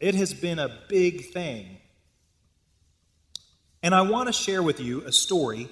It 0.00 0.14
has 0.14 0.34
been 0.34 0.58
a 0.58 0.80
big 0.88 1.32
thing. 1.32 1.78
And 3.82 3.94
I 3.94 4.02
want 4.02 4.28
to 4.28 4.32
share 4.32 4.62
with 4.62 4.80
you 4.80 5.02
a 5.02 5.12
story 5.12 5.68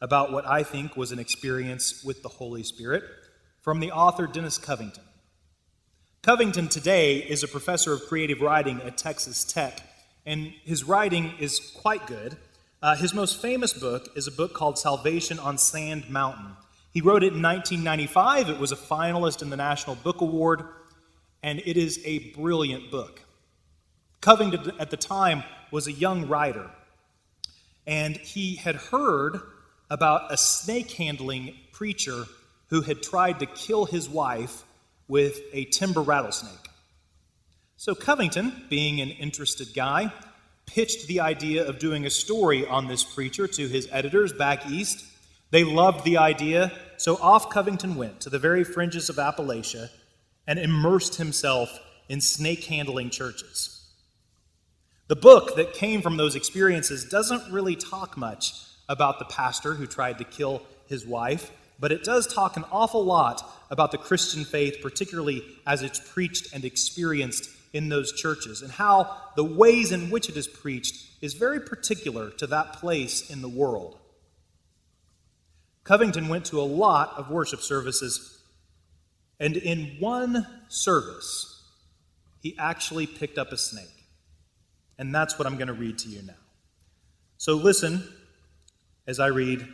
about 0.00 0.32
what 0.32 0.46
I 0.46 0.62
think 0.62 0.96
was 0.96 1.12
an 1.12 1.18
experience 1.18 2.02
with 2.02 2.22
the 2.22 2.28
Holy 2.28 2.62
Spirit 2.62 3.04
from 3.60 3.80
the 3.80 3.92
author 3.92 4.26
Dennis 4.26 4.56
Covington. 4.56 5.04
Covington 6.22 6.68
today 6.68 7.16
is 7.16 7.42
a 7.42 7.48
professor 7.48 7.92
of 7.92 8.06
creative 8.06 8.40
writing 8.40 8.80
at 8.82 8.98
Texas 8.98 9.44
Tech, 9.44 9.80
and 10.26 10.52
his 10.64 10.84
writing 10.84 11.32
is 11.38 11.58
quite 11.76 12.06
good. 12.06 12.36
Uh, 12.82 12.96
his 12.96 13.12
most 13.12 13.42
famous 13.42 13.74
book 13.74 14.08
is 14.16 14.26
a 14.26 14.32
book 14.32 14.54
called 14.54 14.78
Salvation 14.78 15.38
on 15.38 15.58
Sand 15.58 16.08
Mountain. 16.08 16.56
He 16.92 17.02
wrote 17.02 17.22
it 17.22 17.34
in 17.34 17.42
1995. 17.42 18.48
It 18.48 18.58
was 18.58 18.72
a 18.72 18.76
finalist 18.76 19.42
in 19.42 19.50
the 19.50 19.56
National 19.56 19.96
Book 19.96 20.22
Award, 20.22 20.64
and 21.42 21.60
it 21.66 21.76
is 21.76 22.00
a 22.06 22.30
brilliant 22.30 22.90
book. 22.90 23.20
Covington 24.22 24.72
at 24.80 24.90
the 24.90 24.96
time 24.96 25.44
was 25.70 25.86
a 25.86 25.92
young 25.92 26.26
writer, 26.26 26.70
and 27.86 28.16
he 28.16 28.56
had 28.56 28.76
heard 28.76 29.40
about 29.90 30.32
a 30.32 30.38
snake 30.38 30.90
handling 30.92 31.54
preacher 31.72 32.24
who 32.68 32.80
had 32.80 33.02
tried 33.02 33.40
to 33.40 33.46
kill 33.46 33.84
his 33.84 34.08
wife 34.08 34.64
with 35.06 35.38
a 35.52 35.66
timber 35.66 36.00
rattlesnake. 36.00 36.70
So 37.76 37.94
Covington, 37.94 38.64
being 38.70 39.02
an 39.02 39.10
interested 39.10 39.74
guy, 39.74 40.12
pitched 40.74 41.06
the 41.08 41.20
idea 41.20 41.66
of 41.66 41.78
doing 41.78 42.06
a 42.06 42.10
story 42.10 42.66
on 42.66 42.86
this 42.86 43.02
preacher 43.02 43.46
to 43.48 43.68
his 43.68 43.88
editors 43.90 44.32
back 44.32 44.68
east. 44.70 45.04
They 45.50 45.64
loved 45.64 46.04
the 46.04 46.18
idea, 46.18 46.72
so 46.96 47.16
off 47.16 47.50
Covington 47.50 47.96
went 47.96 48.20
to 48.20 48.30
the 48.30 48.38
very 48.38 48.62
fringes 48.62 49.08
of 49.08 49.16
Appalachia 49.16 49.90
and 50.46 50.58
immersed 50.58 51.16
himself 51.16 51.76
in 52.08 52.20
snake 52.20 52.64
handling 52.64 53.10
churches. 53.10 53.88
The 55.08 55.16
book 55.16 55.56
that 55.56 55.74
came 55.74 56.02
from 56.02 56.16
those 56.16 56.36
experiences 56.36 57.04
doesn't 57.04 57.52
really 57.52 57.74
talk 57.74 58.16
much 58.16 58.52
about 58.88 59.18
the 59.18 59.24
pastor 59.24 59.74
who 59.74 59.86
tried 59.86 60.18
to 60.18 60.24
kill 60.24 60.62
his 60.86 61.04
wife, 61.04 61.50
but 61.80 61.90
it 61.90 62.04
does 62.04 62.32
talk 62.32 62.56
an 62.56 62.64
awful 62.70 63.04
lot 63.04 63.42
about 63.70 63.90
the 63.90 63.98
Christian 63.98 64.44
faith, 64.44 64.78
particularly 64.82 65.42
as 65.66 65.82
it's 65.82 65.98
preached 66.12 66.52
and 66.54 66.64
experienced 66.64 67.50
in 67.72 67.88
those 67.88 68.12
churches, 68.12 68.62
and 68.62 68.72
how 68.72 69.16
the 69.36 69.44
ways 69.44 69.92
in 69.92 70.10
which 70.10 70.28
it 70.28 70.36
is 70.36 70.48
preached 70.48 71.06
is 71.20 71.34
very 71.34 71.60
particular 71.60 72.30
to 72.30 72.46
that 72.46 72.72
place 72.74 73.30
in 73.30 73.42
the 73.42 73.48
world. 73.48 73.98
Covington 75.84 76.28
went 76.28 76.44
to 76.46 76.60
a 76.60 76.62
lot 76.62 77.14
of 77.16 77.30
worship 77.30 77.60
services, 77.60 78.42
and 79.38 79.56
in 79.56 79.96
one 79.98 80.46
service, 80.68 81.62
he 82.40 82.56
actually 82.58 83.06
picked 83.06 83.38
up 83.38 83.52
a 83.52 83.56
snake. 83.56 83.86
And 84.98 85.14
that's 85.14 85.38
what 85.38 85.46
I'm 85.46 85.56
going 85.56 85.68
to 85.68 85.72
read 85.72 85.98
to 85.98 86.08
you 86.08 86.22
now. 86.22 86.34
So 87.38 87.54
listen 87.54 88.04
as 89.06 89.18
I 89.18 89.28
read 89.28 89.66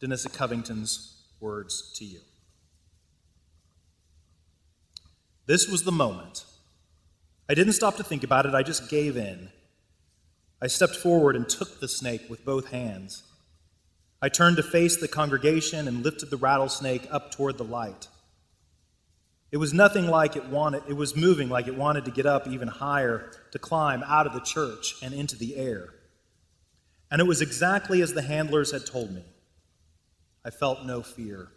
Dennis 0.00 0.26
Covington's 0.26 1.22
words 1.40 1.92
to 1.96 2.04
you. 2.04 2.20
This 5.46 5.68
was 5.68 5.84
the 5.84 5.92
moment. 5.92 6.44
I 7.48 7.54
didn't 7.54 7.74
stop 7.74 7.96
to 7.96 8.04
think 8.04 8.24
about 8.24 8.46
it, 8.46 8.54
I 8.54 8.62
just 8.62 8.90
gave 8.90 9.16
in. 9.16 9.50
I 10.60 10.66
stepped 10.66 10.96
forward 10.96 11.36
and 11.36 11.48
took 11.48 11.80
the 11.80 11.88
snake 11.88 12.22
with 12.28 12.44
both 12.44 12.70
hands. 12.70 13.22
I 14.20 14.28
turned 14.28 14.56
to 14.56 14.62
face 14.62 14.96
the 14.96 15.08
congregation 15.08 15.86
and 15.86 16.02
lifted 16.02 16.30
the 16.30 16.36
rattlesnake 16.36 17.06
up 17.10 17.30
toward 17.30 17.58
the 17.58 17.64
light. 17.64 18.08
It 19.52 19.58
was 19.58 19.72
nothing 19.72 20.08
like 20.08 20.34
it 20.34 20.46
wanted, 20.46 20.82
it 20.88 20.94
was 20.94 21.14
moving 21.14 21.48
like 21.48 21.68
it 21.68 21.76
wanted 21.76 22.04
to 22.06 22.10
get 22.10 22.26
up 22.26 22.48
even 22.48 22.68
higher, 22.68 23.30
to 23.52 23.58
climb 23.58 24.02
out 24.02 24.26
of 24.26 24.32
the 24.32 24.40
church 24.40 24.96
and 25.02 25.14
into 25.14 25.36
the 25.36 25.56
air. 25.56 25.94
And 27.10 27.20
it 27.20 27.26
was 27.26 27.40
exactly 27.40 28.02
as 28.02 28.14
the 28.14 28.22
handlers 28.22 28.72
had 28.72 28.86
told 28.86 29.12
me. 29.12 29.22
I 30.44 30.50
felt 30.50 30.84
no 30.84 31.02
fear. 31.02 31.48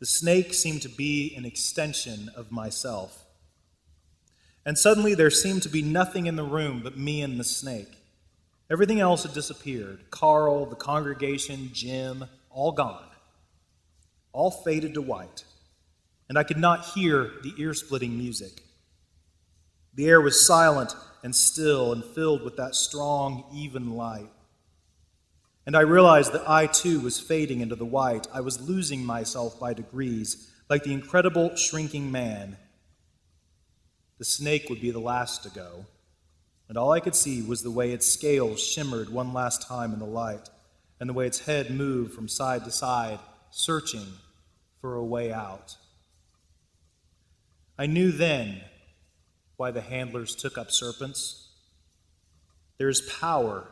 The 0.00 0.06
snake 0.06 0.54
seemed 0.54 0.82
to 0.82 0.88
be 0.88 1.34
an 1.36 1.44
extension 1.44 2.30
of 2.34 2.50
myself. 2.50 3.24
And 4.68 4.78
suddenly 4.78 5.16
there 5.16 5.30
seemed 5.30 5.64
to 5.64 5.68
be 5.68 5.82
nothing 5.82 6.26
in 6.26 6.36
the 6.36 6.44
room 6.44 6.82
but 6.84 6.96
me 6.96 7.22
and 7.22 7.40
the 7.40 7.44
snake. 7.44 7.90
Everything 8.70 9.00
else 9.00 9.24
had 9.24 9.32
disappeared 9.32 10.10
Carl, 10.10 10.66
the 10.66 10.76
congregation, 10.76 11.70
Jim, 11.72 12.26
all 12.50 12.70
gone. 12.70 13.08
All 14.32 14.52
faded 14.52 14.94
to 14.94 15.02
white 15.02 15.42
and 16.28 16.38
I 16.38 16.42
could 16.42 16.58
not 16.58 16.86
hear 16.86 17.32
the 17.42 17.54
ear 17.56 17.74
splitting 17.74 18.18
music. 18.18 18.62
The 19.94 20.06
air 20.06 20.20
was 20.20 20.46
silent 20.46 20.94
and 21.24 21.34
still 21.34 21.92
and 21.92 22.04
filled 22.04 22.42
with 22.42 22.56
that 22.56 22.74
strong, 22.74 23.44
even 23.52 23.96
light. 23.96 24.28
And 25.66 25.76
I 25.76 25.80
realized 25.80 26.32
that 26.32 26.48
I 26.48 26.66
too 26.66 27.00
was 27.00 27.18
fading 27.18 27.60
into 27.60 27.76
the 27.76 27.84
white. 27.84 28.26
I 28.32 28.40
was 28.40 28.60
losing 28.60 29.04
myself 29.04 29.58
by 29.58 29.74
degrees, 29.74 30.50
like 30.68 30.84
the 30.84 30.92
incredible 30.92 31.56
shrinking 31.56 32.12
man. 32.12 32.56
The 34.18 34.24
snake 34.24 34.68
would 34.68 34.80
be 34.80 34.90
the 34.90 34.98
last 34.98 35.42
to 35.44 35.50
go, 35.50 35.86
and 36.68 36.76
all 36.76 36.92
I 36.92 37.00
could 37.00 37.14
see 37.14 37.40
was 37.40 37.62
the 37.62 37.70
way 37.70 37.92
its 37.92 38.06
scales 38.06 38.62
shimmered 38.62 39.08
one 39.08 39.32
last 39.32 39.66
time 39.66 39.92
in 39.92 40.00
the 40.00 40.06
light, 40.06 40.50
and 41.00 41.08
the 41.08 41.14
way 41.14 41.26
its 41.26 41.40
head 41.40 41.70
moved 41.70 42.12
from 42.12 42.28
side 42.28 42.64
to 42.64 42.70
side, 42.70 43.20
searching 43.50 44.06
for 44.80 44.96
a 44.96 45.04
way 45.04 45.32
out. 45.32 45.76
I 47.78 47.86
knew 47.86 48.10
then 48.10 48.60
why 49.56 49.70
the 49.70 49.80
handlers 49.80 50.34
took 50.34 50.58
up 50.58 50.70
serpents. 50.70 51.48
There 52.76 52.88
is 52.88 53.00
power 53.20 53.68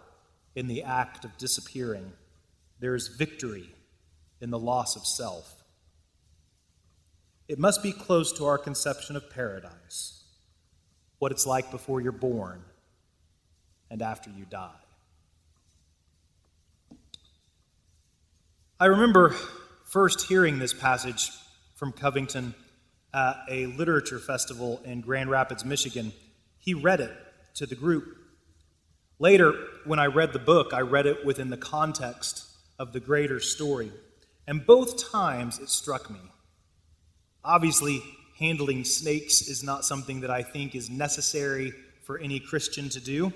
in 0.55 0.69
the 0.69 0.83
act 0.83 1.25
of 1.25 1.37
disappearing, 1.37 2.13
there 2.81 2.95
is 2.95 3.09
victory 3.09 3.71
in 4.41 4.51
the 4.51 4.59
loss 4.59 4.97
of 4.97 5.07
self. 5.07 5.65
It 7.49 7.59
must 7.59 7.83
be 7.83 7.93
close 7.93 8.33
to 8.35 8.47
our 8.47 8.59
conception 8.59 9.17
of 9.17 9.31
paradise, 9.31 10.16
what 11.19 11.33
it's 11.33 11.47
like 11.47 11.71
before 11.71 12.01
you're 12.01 12.13
born 12.13 12.63
and 13.91 14.03
after 14.03 14.31
you 14.31 14.45
die. 14.45 14.71
I 18.79 18.87
remember 18.87 19.35
first 19.87 20.29
hearing 20.29 20.59
this 20.59 20.75
passage 20.75 21.31
from 21.75 21.93
Covington 21.93 22.55
at 23.15 23.37
a 23.49 23.67
literature 23.67 24.19
festival 24.19 24.81
in 24.85 25.01
Grand 25.01 25.31
Rapids, 25.31 25.65
Michigan. 25.65 26.13
He 26.59 26.75
read 26.75 27.01
it 27.01 27.13
to 27.55 27.65
the 27.65 27.75
group. 27.75 28.05
Later, 29.19 29.55
when 29.87 29.99
I 29.99 30.07
read 30.07 30.35
the 30.35 30.39
book, 30.39 30.75
I 30.75 30.81
read 30.81 31.07
it 31.07 31.25
within 31.25 31.49
the 31.49 31.57
context 31.57 32.45
of 32.79 32.93
the 32.93 33.01
greater 33.01 33.41
story. 33.41 33.91
And 34.47 34.67
both 34.67 35.11
times 35.11 35.59
it 35.59 35.71
struck 35.71 36.11
me. 36.11 36.21
Obviously, 37.43 38.03
handling 38.39 38.85
snakes 38.85 39.43
is 39.49 39.63
not 39.63 39.85
something 39.85 40.21
that 40.21 40.31
I 40.31 40.43
think 40.43 40.75
is 40.75 40.91
necessary 40.91 41.73
for 42.03 42.19
any 42.19 42.39
Christian 42.39 42.89
to 42.91 43.01
do. 43.01 43.33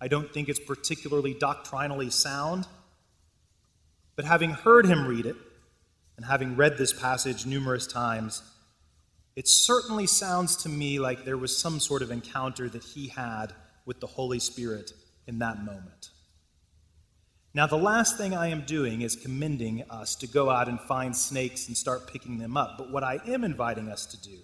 I 0.00 0.08
don't 0.08 0.32
think 0.32 0.48
it's 0.48 0.58
particularly 0.58 1.34
doctrinally 1.34 2.10
sound. 2.10 2.66
But 4.16 4.24
having 4.24 4.50
heard 4.50 4.86
him 4.86 5.06
read 5.06 5.26
it, 5.26 5.36
and 6.16 6.26
having 6.26 6.56
read 6.56 6.76
this 6.76 6.92
passage 6.92 7.46
numerous 7.46 7.86
times, 7.86 8.42
it 9.34 9.48
certainly 9.48 10.06
sounds 10.06 10.56
to 10.56 10.68
me 10.68 10.98
like 10.98 11.24
there 11.24 11.38
was 11.38 11.56
some 11.56 11.80
sort 11.80 12.02
of 12.02 12.10
encounter 12.10 12.68
that 12.68 12.84
he 12.84 13.08
had 13.08 13.54
with 13.86 14.00
the 14.00 14.06
Holy 14.06 14.38
Spirit 14.38 14.92
in 15.26 15.38
that 15.38 15.64
moment. 15.64 16.10
Now, 17.54 17.66
the 17.66 17.76
last 17.76 18.16
thing 18.16 18.34
I 18.34 18.48
am 18.48 18.62
doing 18.62 19.02
is 19.02 19.14
commending 19.14 19.84
us 19.90 20.14
to 20.16 20.26
go 20.26 20.48
out 20.48 20.68
and 20.68 20.80
find 20.80 21.14
snakes 21.14 21.68
and 21.68 21.76
start 21.76 22.10
picking 22.10 22.38
them 22.38 22.56
up. 22.56 22.78
But 22.78 22.90
what 22.90 23.04
I 23.04 23.20
am 23.26 23.44
inviting 23.44 23.90
us 23.90 24.06
to 24.06 24.20
do 24.22 24.38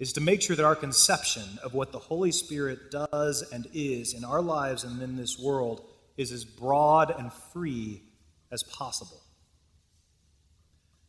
is 0.00 0.12
to 0.14 0.20
make 0.20 0.42
sure 0.42 0.56
that 0.56 0.64
our 0.64 0.74
conception 0.74 1.44
of 1.62 1.72
what 1.72 1.92
the 1.92 1.98
Holy 1.98 2.32
Spirit 2.32 2.90
does 2.90 3.48
and 3.52 3.68
is 3.72 4.14
in 4.14 4.24
our 4.24 4.42
lives 4.42 4.82
and 4.82 5.00
in 5.00 5.16
this 5.16 5.38
world 5.38 5.86
is 6.16 6.32
as 6.32 6.44
broad 6.44 7.14
and 7.16 7.32
free 7.32 8.02
as 8.50 8.64
possible. 8.64 9.20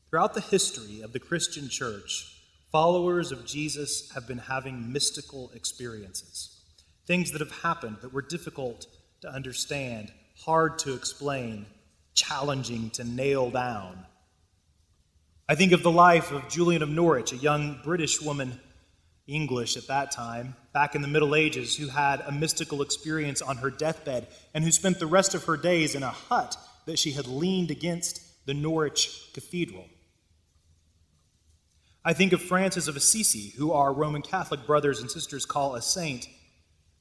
Throughout 0.10 0.36
the 0.36 0.41
history 0.41 1.01
of 1.01 1.13
the 1.13 1.19
Christian 1.19 1.69
church, 1.69 2.43
followers 2.71 3.31
of 3.31 3.45
Jesus 3.45 4.12
have 4.13 4.27
been 4.27 4.38
having 4.38 4.91
mystical 4.91 5.51
experiences, 5.55 6.62
things 7.08 7.31
that 7.31 7.41
have 7.41 7.63
happened 7.63 7.97
that 8.01 8.13
were 8.13 8.21
difficult 8.21 8.86
to 9.21 9.29
understand, 9.29 10.12
hard 10.45 10.77
to 10.77 10.93
explain, 10.93 11.65
challenging 12.13 12.91
to 12.91 13.03
nail 13.03 13.49
down. 13.49 14.05
I 15.49 15.55
think 15.55 15.71
of 15.71 15.81
the 15.81 15.91
life 15.91 16.31
of 16.31 16.49
Julian 16.49 16.84
of 16.84 16.89
Norwich, 16.89 17.34
a 17.34 17.38
young 17.38 17.79
British 17.84 18.21
woman, 18.21 18.60
English 19.25 19.75
at 19.75 19.88
that 19.88 20.12
time, 20.12 20.55
back 20.71 20.93
in 20.93 21.01
the 21.01 21.08
Middle 21.08 21.34
Ages, 21.34 21.75
who 21.75 21.88
had 21.88 22.21
a 22.21 22.31
mystical 22.31 22.84
experience 22.84 23.41
on 23.41 23.58
her 23.58 23.71
deathbed 23.71 24.27
and 24.53 24.63
who 24.63 24.71
spent 24.71 24.99
the 24.99 25.08
rest 25.08 25.34
of 25.34 25.45
her 25.45 25.58
days 25.58 25.95
in 25.95 26.03
a 26.03 26.10
hut 26.10 26.55
that 26.86 26.99
she 26.99 27.12
had 27.12 27.25
leaned 27.25 27.71
against 27.71 28.21
the 28.45 28.53
Norwich 28.53 29.31
Cathedral. 29.34 29.86
I 32.03 32.13
think 32.13 32.34
of 32.34 32.41
Francis 32.41 32.88
of 32.88 32.95
Assisi, 32.95 33.53
who 33.58 33.71
our 33.71 33.91
Roman 33.91 34.21
Catholic 34.21 34.67
brothers 34.67 34.99
and 34.99 35.10
sisters 35.10 35.43
call 35.43 35.73
a 35.73 35.81
saint, 35.81 36.27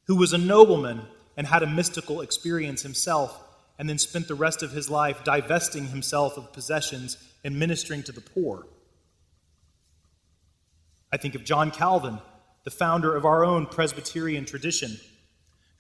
who 0.06 0.16
was 0.16 0.32
a 0.32 0.38
nobleman 0.38 1.02
and 1.36 1.46
had 1.46 1.62
a 1.62 1.66
mystical 1.66 2.20
experience 2.20 2.82
himself, 2.82 3.42
and 3.78 3.88
then 3.88 3.98
spent 3.98 4.28
the 4.28 4.34
rest 4.34 4.62
of 4.62 4.72
his 4.72 4.88
life 4.88 5.24
divesting 5.24 5.86
himself 5.86 6.36
of 6.36 6.52
possessions 6.52 7.16
and 7.42 7.58
ministering 7.58 8.02
to 8.02 8.12
the 8.12 8.20
poor. 8.20 8.66
I 11.12 11.16
think 11.16 11.34
of 11.34 11.44
John 11.44 11.70
Calvin, 11.70 12.18
the 12.64 12.70
founder 12.70 13.14
of 13.14 13.24
our 13.24 13.44
own 13.44 13.66
Presbyterian 13.66 14.44
tradition, 14.44 14.98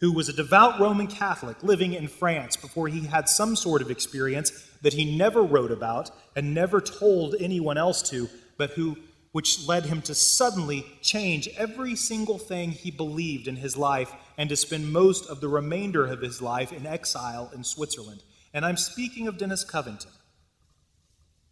who 0.00 0.12
was 0.12 0.28
a 0.28 0.32
devout 0.32 0.80
Roman 0.80 1.06
Catholic 1.06 1.62
living 1.62 1.94
in 1.94 2.08
France 2.08 2.56
before 2.56 2.88
he 2.88 3.06
had 3.06 3.28
some 3.28 3.56
sort 3.56 3.80
of 3.80 3.90
experience 3.90 4.50
that 4.82 4.92
he 4.92 5.16
never 5.16 5.42
wrote 5.42 5.72
about 5.72 6.10
and 6.36 6.52
never 6.52 6.80
told 6.80 7.36
anyone 7.40 7.78
else 7.78 8.02
to, 8.10 8.28
but 8.56 8.70
who 8.70 8.96
which 9.32 9.66
led 9.66 9.86
him 9.86 10.00
to 10.00 10.14
suddenly 10.14 10.86
change 11.02 11.48
every 11.56 11.96
single 11.96 12.38
thing 12.38 12.70
he 12.70 12.92
believed 12.92 13.48
in 13.48 13.56
his 13.56 13.76
life 13.76 14.12
and 14.36 14.48
to 14.48 14.56
spend 14.56 14.92
most 14.92 15.28
of 15.28 15.40
the 15.40 15.48
remainder 15.48 16.06
of 16.06 16.20
his 16.20 16.42
life 16.42 16.72
in 16.72 16.86
exile 16.86 17.50
in 17.54 17.64
Switzerland. 17.64 18.22
And 18.52 18.64
I'm 18.64 18.76
speaking 18.76 19.28
of 19.28 19.38
Dennis 19.38 19.64
Covington, 19.64 20.10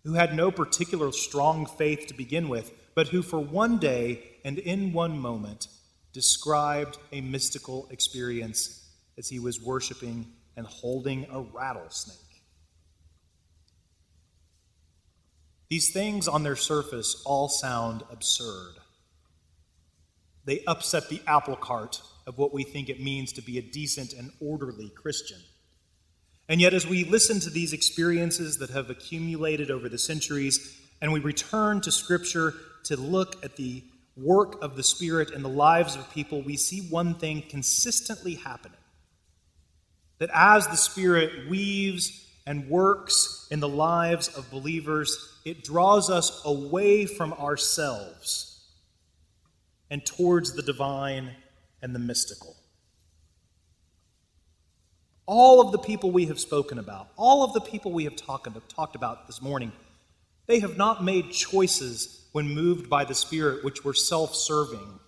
who 0.04 0.14
had 0.14 0.34
no 0.34 0.50
particular 0.50 1.12
strong 1.12 1.66
faith 1.66 2.06
to 2.08 2.14
begin 2.14 2.48
with, 2.48 2.72
but 2.94 3.08
who 3.08 3.22
for 3.22 3.40
one 3.40 3.78
day 3.78 4.22
and 4.44 4.58
in 4.58 4.92
one 4.92 5.18
moment 5.18 5.68
described 6.12 6.98
a 7.12 7.20
mystical 7.20 7.88
experience 7.90 8.90
as 9.16 9.28
he 9.28 9.38
was 9.38 9.60
worshiping 9.60 10.26
and 10.56 10.66
holding 10.66 11.26
a 11.30 11.40
rattlesnake. 11.40 12.16
These 15.70 15.92
things 15.92 16.28
on 16.28 16.42
their 16.42 16.56
surface 16.56 17.22
all 17.24 17.48
sound 17.48 18.02
absurd. 18.10 18.74
They 20.44 20.62
upset 20.66 21.08
the 21.08 21.22
apple 21.26 21.56
cart 21.56 22.02
of 22.26 22.38
what 22.38 22.52
we 22.52 22.62
think 22.62 22.88
it 22.88 23.00
means 23.00 23.32
to 23.32 23.42
be 23.42 23.58
a 23.58 23.62
decent 23.62 24.12
and 24.12 24.30
orderly 24.40 24.90
Christian. 24.90 25.38
And 26.48 26.60
yet, 26.60 26.74
as 26.74 26.86
we 26.86 27.04
listen 27.04 27.40
to 27.40 27.50
these 27.50 27.72
experiences 27.72 28.58
that 28.58 28.70
have 28.70 28.90
accumulated 28.90 29.70
over 29.70 29.88
the 29.88 29.98
centuries, 29.98 30.78
and 31.00 31.12
we 31.12 31.20
return 31.20 31.80
to 31.82 31.92
Scripture 31.92 32.54
to 32.84 32.96
look 32.96 33.44
at 33.44 33.56
the 33.56 33.82
work 34.16 34.62
of 34.62 34.76
the 34.76 34.82
Spirit 34.82 35.30
in 35.30 35.42
the 35.42 35.48
lives 35.48 35.96
of 35.96 36.12
people, 36.12 36.42
we 36.42 36.56
see 36.56 36.80
one 36.88 37.14
thing 37.14 37.42
consistently 37.48 38.34
happening. 38.34 38.78
That 40.18 40.30
as 40.34 40.66
the 40.66 40.76
Spirit 40.76 41.48
weaves 41.48 42.26
and 42.46 42.68
works 42.68 43.46
in 43.50 43.60
the 43.60 43.68
lives 43.68 44.28
of 44.28 44.50
believers, 44.50 45.38
it 45.44 45.64
draws 45.64 46.10
us 46.10 46.42
away 46.44 47.06
from 47.06 47.32
ourselves 47.32 48.60
and 49.90 50.04
towards 50.04 50.54
the 50.54 50.62
divine 50.62 51.30
and 51.82 51.94
the 51.94 51.98
mystical. 51.98 52.56
All 55.26 55.60
of 55.60 55.72
the 55.72 55.78
people 55.78 56.10
we 56.10 56.26
have 56.26 56.40
spoken 56.40 56.78
about, 56.78 57.08
all 57.16 57.44
of 57.44 57.52
the 57.52 57.60
people 57.60 57.92
we 57.92 58.04
have 58.04 58.16
talk, 58.16 58.46
talked 58.68 58.96
about 58.96 59.26
this 59.26 59.42
morning, 59.42 59.72
they 60.46 60.60
have 60.60 60.76
not 60.76 61.04
made 61.04 61.30
choices 61.30 62.26
when 62.32 62.48
moved 62.48 62.88
by 62.88 63.04
the 63.04 63.14
Spirit 63.14 63.64
which 63.64 63.84
were 63.84 63.94
self 63.94 64.34
serving. 64.34 64.98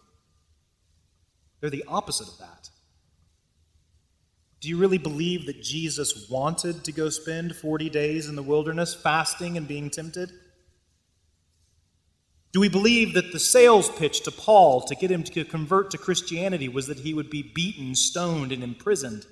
They're 1.61 1.71
the 1.71 1.85
opposite 1.89 2.29
of 2.29 2.39
that. 2.39 2.71
Do 4.61 4.69
you 4.69 4.79
really 4.79 4.99
believe 4.99 5.47
that 5.47 5.63
Jesus 5.63 6.31
wanted 6.31 6.85
to 6.85 6.93
go 6.93 7.11
spend 7.11 7.55
40 7.55 7.91
days 7.91 8.29
in 8.29 8.37
the 8.37 8.43
wilderness 8.43 8.95
fasting 8.95 9.57
and 9.57 9.69
being 9.69 9.91
tempted? 9.91 10.33
Do 12.55 12.61
we 12.61 12.69
believe 12.69 13.15
that 13.15 13.33
the 13.33 13.41
sales 13.41 13.91
pitch 13.91 14.21
to 14.23 14.31
Paul 14.31 14.81
to 14.83 14.95
get 14.95 15.11
him 15.11 15.25
to 15.25 15.45
convert 15.45 15.91
to 15.91 15.99
Christianity 15.99 16.69
was 16.69 16.87
that 16.87 17.01
he 17.01 17.13
would 17.13 17.29
be 17.29 17.43
beaten, 17.43 17.97
stoned, 17.97 18.53
and 18.53 18.63
imprisoned? 18.63 19.27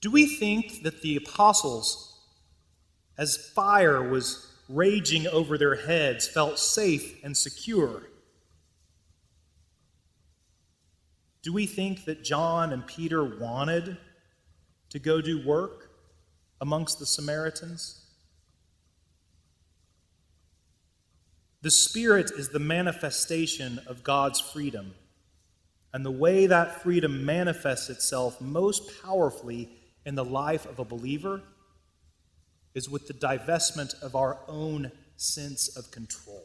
Do 0.00 0.10
we 0.10 0.26
think 0.26 0.82
that 0.82 1.00
the 1.00 1.14
apostles, 1.14 2.18
as 3.16 3.36
fire 3.54 4.02
was 4.02 4.52
raging 4.68 5.28
over 5.28 5.56
their 5.56 5.76
heads, 5.76 6.26
felt 6.26 6.58
safe 6.58 7.16
and 7.22 7.36
secure? 7.36 8.08
Do 11.42 11.52
we 11.52 11.64
think 11.66 12.06
that 12.06 12.24
John 12.24 12.72
and 12.72 12.84
Peter 12.84 13.22
wanted 13.22 13.98
to 14.90 14.98
go 14.98 15.20
do 15.20 15.46
work 15.46 15.92
amongst 16.60 16.98
the 16.98 17.06
Samaritans? 17.06 18.01
The 21.62 21.70
Spirit 21.70 22.32
is 22.36 22.48
the 22.48 22.58
manifestation 22.58 23.80
of 23.86 24.02
God's 24.02 24.40
freedom. 24.40 24.94
And 25.94 26.04
the 26.04 26.10
way 26.10 26.46
that 26.46 26.82
freedom 26.82 27.24
manifests 27.24 27.88
itself 27.88 28.40
most 28.40 29.02
powerfully 29.02 29.68
in 30.04 30.14
the 30.14 30.24
life 30.24 30.66
of 30.66 30.78
a 30.78 30.84
believer 30.84 31.42
is 32.74 32.88
with 32.88 33.06
the 33.06 33.14
divestment 33.14 34.00
of 34.02 34.16
our 34.16 34.38
own 34.48 34.90
sense 35.16 35.76
of 35.76 35.90
control. 35.90 36.44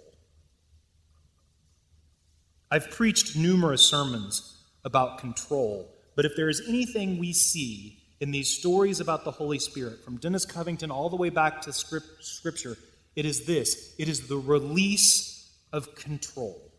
I've 2.70 2.92
preached 2.92 3.36
numerous 3.36 3.82
sermons 3.82 4.58
about 4.84 5.20
control. 5.20 5.94
But 6.16 6.26
if 6.26 6.36
there 6.36 6.50
is 6.50 6.62
anything 6.68 7.18
we 7.18 7.34
see 7.34 8.00
in 8.20 8.32
these 8.32 8.50
stories 8.50 9.00
about 9.00 9.24
the 9.24 9.32
Holy 9.32 9.60
Spirit, 9.60 10.04
from 10.04 10.18
Dennis 10.18 10.46
Covington 10.46 10.92
all 10.92 11.10
the 11.10 11.16
way 11.16 11.30
back 11.30 11.62
to 11.62 11.74
script, 11.74 12.08
Scripture, 12.22 12.78
it 13.18 13.26
is 13.26 13.46
this 13.46 13.96
it 13.98 14.08
is 14.08 14.28
the 14.28 14.38
release 14.38 15.50
of 15.74 15.96
control 15.96 16.72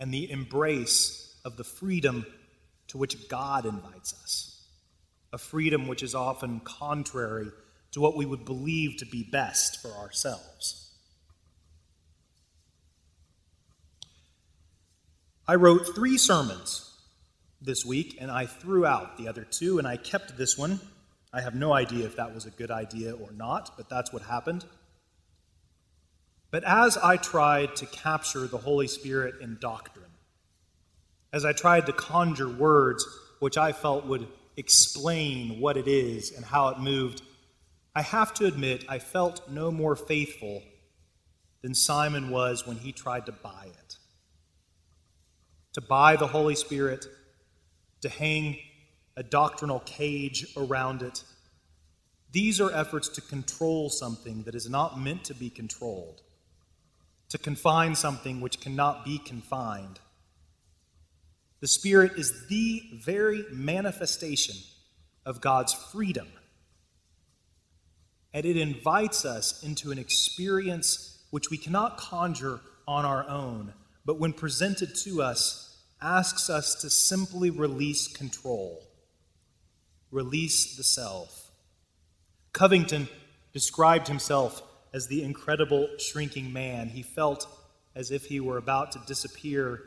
and 0.00 0.12
the 0.12 0.28
embrace 0.30 1.36
of 1.44 1.56
the 1.56 1.62
freedom 1.62 2.26
to 2.88 2.98
which 2.98 3.28
God 3.28 3.66
invites 3.66 4.14
us, 4.22 4.66
a 5.32 5.38
freedom 5.38 5.86
which 5.86 6.02
is 6.02 6.14
often 6.14 6.60
contrary 6.60 7.50
to 7.92 8.00
what 8.00 8.16
we 8.16 8.26
would 8.26 8.44
believe 8.44 8.96
to 8.98 9.06
be 9.06 9.22
best 9.22 9.80
for 9.80 9.90
ourselves. 9.92 10.90
I 15.46 15.56
wrote 15.56 15.94
three 15.94 16.16
sermons 16.16 16.98
this 17.60 17.84
week, 17.84 18.16
and 18.20 18.30
I 18.30 18.46
threw 18.46 18.86
out 18.86 19.18
the 19.18 19.28
other 19.28 19.44
two, 19.44 19.78
and 19.78 19.86
I 19.86 19.96
kept 19.96 20.36
this 20.36 20.56
one. 20.56 20.80
I 21.34 21.40
have 21.40 21.54
no 21.54 21.72
idea 21.72 22.06
if 22.06 22.16
that 22.16 22.34
was 22.34 22.46
a 22.46 22.50
good 22.50 22.70
idea 22.70 23.12
or 23.12 23.32
not, 23.32 23.76
but 23.76 23.88
that's 23.88 24.12
what 24.12 24.22
happened. 24.22 24.64
But 26.50 26.62
as 26.64 26.96
I 26.96 27.16
tried 27.16 27.74
to 27.76 27.86
capture 27.86 28.46
the 28.46 28.58
Holy 28.58 28.86
Spirit 28.86 29.40
in 29.40 29.58
doctrine, 29.60 30.04
as 31.32 31.44
I 31.44 31.52
tried 31.52 31.86
to 31.86 31.92
conjure 31.92 32.48
words 32.48 33.04
which 33.40 33.58
I 33.58 33.72
felt 33.72 34.06
would 34.06 34.28
explain 34.56 35.60
what 35.60 35.76
it 35.76 35.88
is 35.88 36.30
and 36.30 36.44
how 36.44 36.68
it 36.68 36.78
moved, 36.78 37.22
I 37.96 38.02
have 38.02 38.32
to 38.34 38.46
admit 38.46 38.84
I 38.88 39.00
felt 39.00 39.50
no 39.50 39.72
more 39.72 39.96
faithful 39.96 40.62
than 41.62 41.74
Simon 41.74 42.30
was 42.30 42.66
when 42.66 42.76
he 42.76 42.92
tried 42.92 43.26
to 43.26 43.32
buy 43.32 43.66
it 43.66 43.84
to 45.74 45.80
buy 45.80 46.16
the 46.16 46.28
Holy 46.28 46.54
Spirit, 46.54 47.06
to 48.00 48.08
hang 48.08 48.56
a 49.16 49.22
doctrinal 49.22 49.80
cage 49.80 50.46
around 50.56 51.02
it. 51.02 51.22
These 52.32 52.60
are 52.60 52.72
efforts 52.72 53.08
to 53.10 53.20
control 53.20 53.90
something 53.90 54.42
that 54.42 54.54
is 54.54 54.68
not 54.68 54.98
meant 54.98 55.24
to 55.24 55.34
be 55.34 55.50
controlled, 55.50 56.20
to 57.28 57.38
confine 57.38 57.94
something 57.94 58.40
which 58.40 58.60
cannot 58.60 59.04
be 59.04 59.18
confined. 59.18 60.00
The 61.60 61.68
Spirit 61.68 62.12
is 62.18 62.46
the 62.48 62.82
very 62.92 63.44
manifestation 63.50 64.56
of 65.24 65.40
God's 65.40 65.72
freedom. 65.72 66.26
And 68.32 68.44
it 68.44 68.56
invites 68.56 69.24
us 69.24 69.62
into 69.62 69.92
an 69.92 69.98
experience 69.98 71.22
which 71.30 71.50
we 71.50 71.56
cannot 71.56 71.96
conjure 71.96 72.60
on 72.86 73.04
our 73.04 73.26
own, 73.28 73.72
but 74.04 74.18
when 74.18 74.32
presented 74.32 74.94
to 74.96 75.22
us, 75.22 75.82
asks 76.02 76.50
us 76.50 76.74
to 76.74 76.90
simply 76.90 77.48
release 77.48 78.08
control, 78.08 78.82
release 80.14 80.76
the 80.76 80.84
self. 80.84 81.50
Covington 82.52 83.08
described 83.52 84.06
himself 84.06 84.62
as 84.92 85.08
the 85.08 85.24
incredible 85.24 85.88
shrinking 85.98 86.52
man. 86.52 86.88
He 86.88 87.02
felt 87.02 87.48
as 87.96 88.12
if 88.12 88.26
he 88.26 88.38
were 88.38 88.56
about 88.56 88.92
to 88.92 89.00
disappear, 89.06 89.82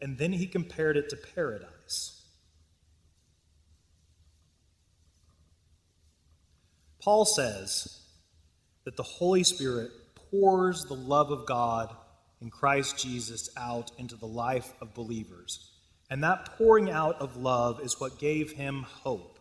and 0.00 0.18
then 0.18 0.32
he 0.32 0.46
compared 0.46 0.96
it 0.96 1.08
to 1.10 1.16
paradise. 1.16 2.20
Paul 7.00 7.24
says 7.24 8.02
that 8.84 8.96
the 8.96 9.02
Holy 9.04 9.44
Spirit 9.44 9.90
pours 10.30 10.84
the 10.84 10.94
love 10.94 11.30
of 11.30 11.46
God 11.46 11.94
in 12.40 12.50
Christ 12.50 12.98
Jesus 12.98 13.50
out 13.56 13.92
into 13.98 14.16
the 14.16 14.26
life 14.26 14.72
of 14.80 14.94
believers. 14.94 15.73
And 16.10 16.22
that 16.22 16.56
pouring 16.56 16.90
out 16.90 17.20
of 17.20 17.36
love 17.36 17.80
is 17.80 18.00
what 18.00 18.18
gave 18.18 18.52
him 18.52 18.82
hope. 18.82 19.38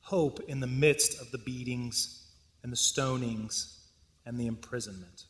Hope 0.00 0.40
in 0.48 0.60
the 0.60 0.66
midst 0.66 1.20
of 1.20 1.30
the 1.30 1.38
beatings 1.38 2.26
and 2.62 2.70
the 2.70 2.76
stonings 2.76 3.78
and 4.24 4.38
the 4.38 4.46
imprisonment. 4.46 5.24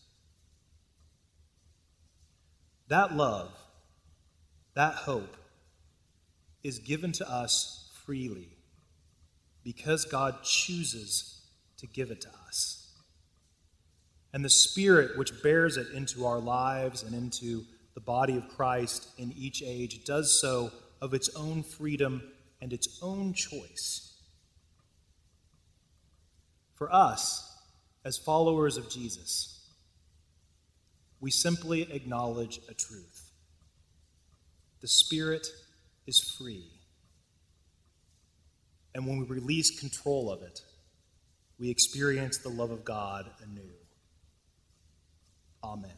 That 2.88 3.14
love, 3.14 3.52
that 4.74 4.94
hope, 4.94 5.36
is 6.62 6.78
given 6.78 7.12
to 7.12 7.30
us 7.30 7.90
freely 8.04 8.48
because 9.62 10.04
God 10.04 10.42
chooses 10.42 11.42
to 11.78 11.86
give 11.86 12.10
it 12.10 12.20
to 12.22 12.28
us. 12.46 12.92
And 14.32 14.44
the 14.44 14.50
Spirit 14.50 15.16
which 15.16 15.42
bears 15.42 15.76
it 15.76 15.88
into 15.94 16.26
our 16.26 16.40
lives 16.40 17.02
and 17.02 17.14
into 17.14 17.64
the 17.94 18.00
body 18.00 18.36
of 18.36 18.48
Christ 18.48 19.08
in 19.18 19.32
each 19.36 19.62
age 19.62 20.04
does 20.04 20.40
so 20.40 20.70
of 21.00 21.14
its 21.14 21.28
own 21.36 21.62
freedom 21.62 22.22
and 22.60 22.72
its 22.72 22.98
own 23.02 23.32
choice. 23.34 24.14
For 26.74 26.92
us, 26.92 27.56
as 28.04 28.18
followers 28.18 28.76
of 28.76 28.90
Jesus, 28.90 29.70
we 31.20 31.30
simply 31.30 31.82
acknowledge 31.92 32.60
a 32.68 32.74
truth. 32.74 33.30
The 34.80 34.88
Spirit 34.88 35.46
is 36.06 36.20
free. 36.20 36.70
And 38.94 39.06
when 39.06 39.18
we 39.18 39.24
release 39.24 39.80
control 39.80 40.30
of 40.30 40.42
it, 40.42 40.60
we 41.58 41.70
experience 41.70 42.38
the 42.38 42.48
love 42.48 42.70
of 42.70 42.84
God 42.84 43.30
anew. 43.42 43.72
Amen. 45.62 45.96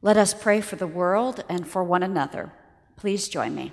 Let 0.00 0.16
us 0.16 0.32
pray 0.32 0.60
for 0.60 0.76
the 0.76 0.86
world 0.86 1.44
and 1.48 1.66
for 1.66 1.82
one 1.82 2.02
another. 2.02 2.52
Please 2.96 3.28
join 3.28 3.54
me. 3.54 3.72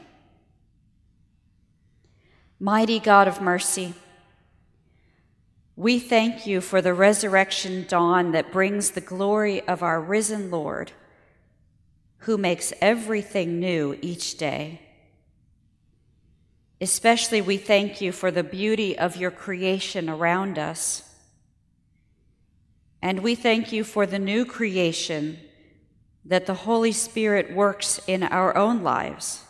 Mighty 2.60 3.00
God 3.00 3.28
of 3.28 3.42
mercy, 3.42 3.94
we 5.76 6.00
thank 6.00 6.48
you 6.48 6.62
for 6.62 6.82
the 6.82 6.94
resurrection 6.94 7.86
dawn 7.88 8.32
that 8.32 8.52
brings 8.52 8.92
the 8.92 9.02
glory 9.02 9.62
of 9.68 9.84
our 9.84 10.00
risen 10.00 10.50
Lord, 10.50 10.94
who 12.20 12.38
makes 12.38 12.74
everything 12.82 13.60
new 13.60 13.98
each 14.02 14.38
day. 14.38 14.82
Especially, 16.80 17.42
we 17.42 17.58
thank 17.58 18.00
you 18.02 18.12
for 18.12 18.32
the 18.32 18.44
beauty 18.44 18.98
of 18.98 19.16
your 19.16 19.32
creation 19.32 20.10
around 20.10 20.58
us. 20.58 21.04
And 23.02 23.22
we 23.22 23.36
thank 23.36 23.72
you 23.72 23.84
for 23.84 24.06
the 24.06 24.20
new 24.20 24.46
creation 24.46 25.40
that 26.26 26.48
the 26.48 26.54
Holy 26.54 26.92
Spirit 26.92 27.54
works 27.54 28.02
in 28.08 28.24
our 28.24 28.58
own 28.58 28.82
lives. 28.82 29.44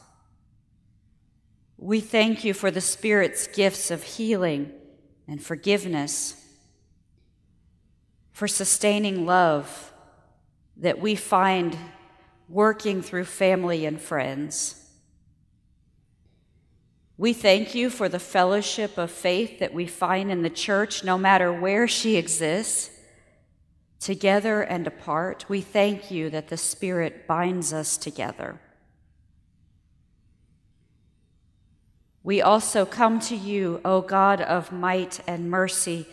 We 1.78 2.02
thank 2.02 2.44
you 2.44 2.54
for 2.54 2.70
the 2.72 2.82
Spirit's 2.82 3.48
gifts 3.48 3.92
of 3.92 4.04
healing 4.04 4.72
and 5.28 5.44
forgiveness, 5.44 6.42
for 8.32 8.48
sustaining 8.48 9.26
love 9.26 9.94
that 10.78 11.00
we 11.00 11.16
find 11.16 11.78
working 12.50 13.02
through 13.02 13.24
family 13.24 13.86
and 13.86 14.00
friends. 14.00 14.82
We 17.18 17.32
thank 17.32 17.74
you 17.74 17.90
for 17.90 18.10
the 18.10 18.20
fellowship 18.20 18.98
of 18.98 19.10
faith 19.10 19.60
that 19.60 19.74
we 19.74 19.88
find 19.88 20.30
in 20.30 20.42
the 20.42 20.50
church, 20.50 21.04
no 21.04 21.18
matter 21.18 21.52
where 21.52 21.88
she 21.88 22.18
exists, 22.18 22.92
together 24.06 24.62
and 24.62 24.88
apart. 24.88 25.46
We 25.50 25.62
thank 25.62 26.12
you 26.12 26.30
that 26.30 26.48
the 26.48 26.58
Spirit 26.58 27.28
binds 27.28 27.74
us 27.74 27.98
together. 27.98 28.62
We 32.24 32.42
also 32.42 32.86
come 32.86 33.20
to 33.22 33.36
you, 33.36 33.82
O 33.84 34.02
God 34.02 34.40
of 34.40 34.72
might 34.72 35.20
and 35.28 35.50
mercy, 35.50 36.08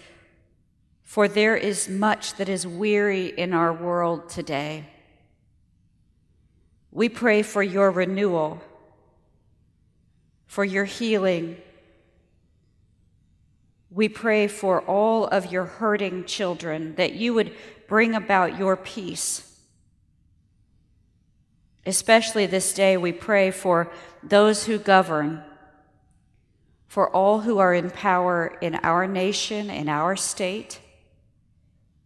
for 1.02 1.28
there 1.28 1.56
is 1.56 1.88
much 1.88 2.34
that 2.36 2.48
is 2.48 2.66
weary 2.66 3.26
in 3.26 3.52
our 3.54 3.72
world 3.72 4.28
today. 4.28 4.86
We 6.90 7.08
pray 7.08 7.42
for 7.42 7.62
your 7.62 7.90
renewal 7.90 8.62
for 10.52 10.66
your 10.66 10.84
healing. 10.84 11.56
We 13.88 14.10
pray 14.10 14.48
for 14.48 14.82
all 14.82 15.26
of 15.26 15.50
your 15.50 15.64
hurting 15.64 16.26
children 16.26 16.94
that 16.96 17.14
you 17.14 17.32
would 17.32 17.56
bring 17.92 18.14
about 18.14 18.58
your 18.58 18.74
peace. 18.74 19.54
Especially 21.84 22.46
this 22.46 22.72
day, 22.72 22.96
we 22.96 23.12
pray 23.12 23.50
for 23.50 23.92
those 24.22 24.64
who 24.64 24.78
govern, 24.78 25.42
for 26.86 27.10
all 27.10 27.40
who 27.40 27.58
are 27.58 27.74
in 27.74 27.90
power 27.90 28.56
in 28.62 28.76
our 28.76 29.06
nation, 29.06 29.68
in 29.68 29.90
our 29.90 30.16
state, 30.16 30.80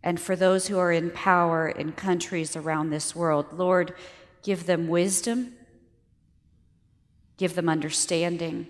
and 0.03 0.19
for 0.19 0.35
those 0.35 0.67
who 0.67 0.77
are 0.77 0.91
in 0.91 1.09
power 1.13 1.69
in 1.69 1.93
countries 1.93 2.57
around 2.57 2.91
this 2.91 3.15
world. 3.15 3.47
Lord, 3.53 3.95
give 4.43 4.67
them 4.67 4.89
wisdom 4.89 5.53
give 7.37 7.55
them 7.55 7.69
understanding. 7.69 8.67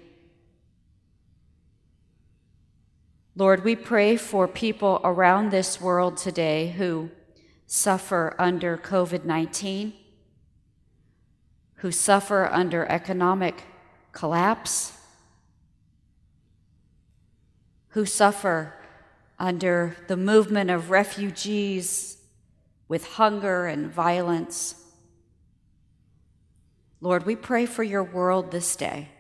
Lord, 3.39 3.65
we 3.65 3.77
pray 3.77 4.17
for 4.17 4.49
people 4.49 4.99
around 5.05 5.51
this 5.51 5.79
world 5.79 6.17
today 6.17 6.69
who 6.69 7.11
suffer 7.67 8.35
under 8.39 8.79
COVID 8.79 9.27
19, 9.27 9.93
who 11.75 11.93
suffer 11.93 12.47
under 12.51 12.87
economic 12.87 13.65
collapse, 14.13 14.99
who 17.89 18.07
suffer 18.07 18.73
under 19.39 19.99
the 20.09 20.17
movement 20.17 20.71
of 20.71 20.89
refugees 20.89 22.17
with 22.89 23.07
hunger 23.17 23.67
and 23.67 23.93
violence. 23.93 24.83
Lord, 27.03 27.27
we 27.27 27.37
pray 27.37 27.67
for 27.67 27.83
your 27.83 28.03
world 28.03 28.51
this 28.51 28.75
day. 28.77 29.11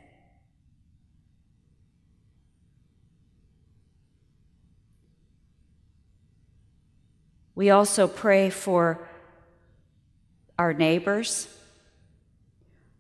We 7.56 7.70
also 7.70 8.06
pray 8.06 8.50
for 8.50 9.08
our 10.58 10.74
neighbors, 10.74 11.48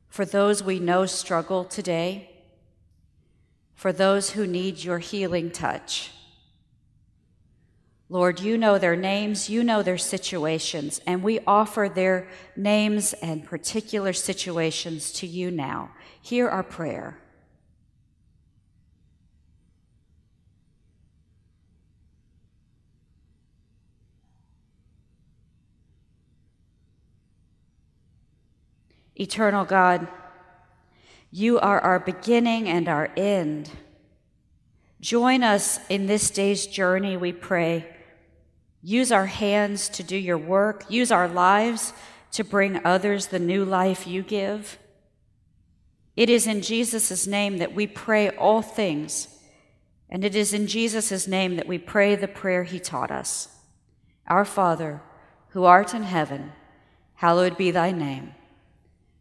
for 0.08 0.24
those 0.24 0.62
we 0.62 0.80
know 0.80 1.04
struggle 1.04 1.64
today, 1.64 2.30
for 3.74 3.92
those 3.92 4.30
who 4.30 4.46
need 4.46 4.82
your 4.82 4.98
healing 4.98 5.50
touch. 5.50 6.10
Lord, 8.08 8.40
you 8.40 8.56
know 8.56 8.78
their 8.78 8.96
names, 8.96 9.50
you 9.50 9.62
know 9.62 9.82
their 9.82 9.98
situations, 9.98 11.02
and 11.06 11.22
we 11.22 11.40
offer 11.46 11.90
their 11.94 12.26
names 12.56 13.12
and 13.14 13.44
particular 13.44 14.14
situations 14.14 15.12
to 15.12 15.26
you 15.26 15.50
now. 15.50 15.90
Hear 16.22 16.48
our 16.48 16.62
prayer. 16.62 17.18
Eternal 29.18 29.64
God, 29.64 30.06
you 31.30 31.58
are 31.58 31.80
our 31.80 31.98
beginning 31.98 32.68
and 32.68 32.88
our 32.88 33.10
end. 33.16 33.70
Join 35.00 35.42
us 35.42 35.78
in 35.88 36.06
this 36.06 36.30
day's 36.30 36.66
journey, 36.66 37.16
we 37.16 37.32
pray 37.32 37.86
Use 38.86 39.10
our 39.10 39.26
hands 39.26 39.88
to 39.88 40.04
do 40.04 40.16
your 40.16 40.38
work. 40.38 40.84
Use 40.88 41.10
our 41.10 41.26
lives 41.26 41.92
to 42.30 42.44
bring 42.44 42.80
others 42.86 43.26
the 43.26 43.40
new 43.40 43.64
life 43.64 44.06
you 44.06 44.22
give. 44.22 44.78
It 46.14 46.30
is 46.30 46.46
in 46.46 46.62
Jesus' 46.62 47.26
name 47.26 47.58
that 47.58 47.74
we 47.74 47.88
pray 47.88 48.30
all 48.30 48.62
things, 48.62 49.40
and 50.08 50.24
it 50.24 50.36
is 50.36 50.54
in 50.54 50.68
Jesus' 50.68 51.26
name 51.26 51.56
that 51.56 51.66
we 51.66 51.78
pray 51.78 52.14
the 52.14 52.28
prayer 52.28 52.62
he 52.62 52.78
taught 52.78 53.10
us 53.10 53.48
Our 54.28 54.44
Father, 54.44 55.02
who 55.48 55.64
art 55.64 55.92
in 55.92 56.04
heaven, 56.04 56.52
hallowed 57.14 57.56
be 57.56 57.72
thy 57.72 57.90
name. 57.90 58.36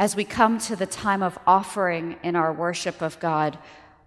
As 0.00 0.14
we 0.14 0.22
come 0.22 0.58
to 0.60 0.76
the 0.76 0.86
time 0.86 1.24
of 1.24 1.40
offering 1.44 2.18
in 2.22 2.36
our 2.36 2.52
worship 2.52 3.02
of 3.02 3.18
God, 3.18 3.58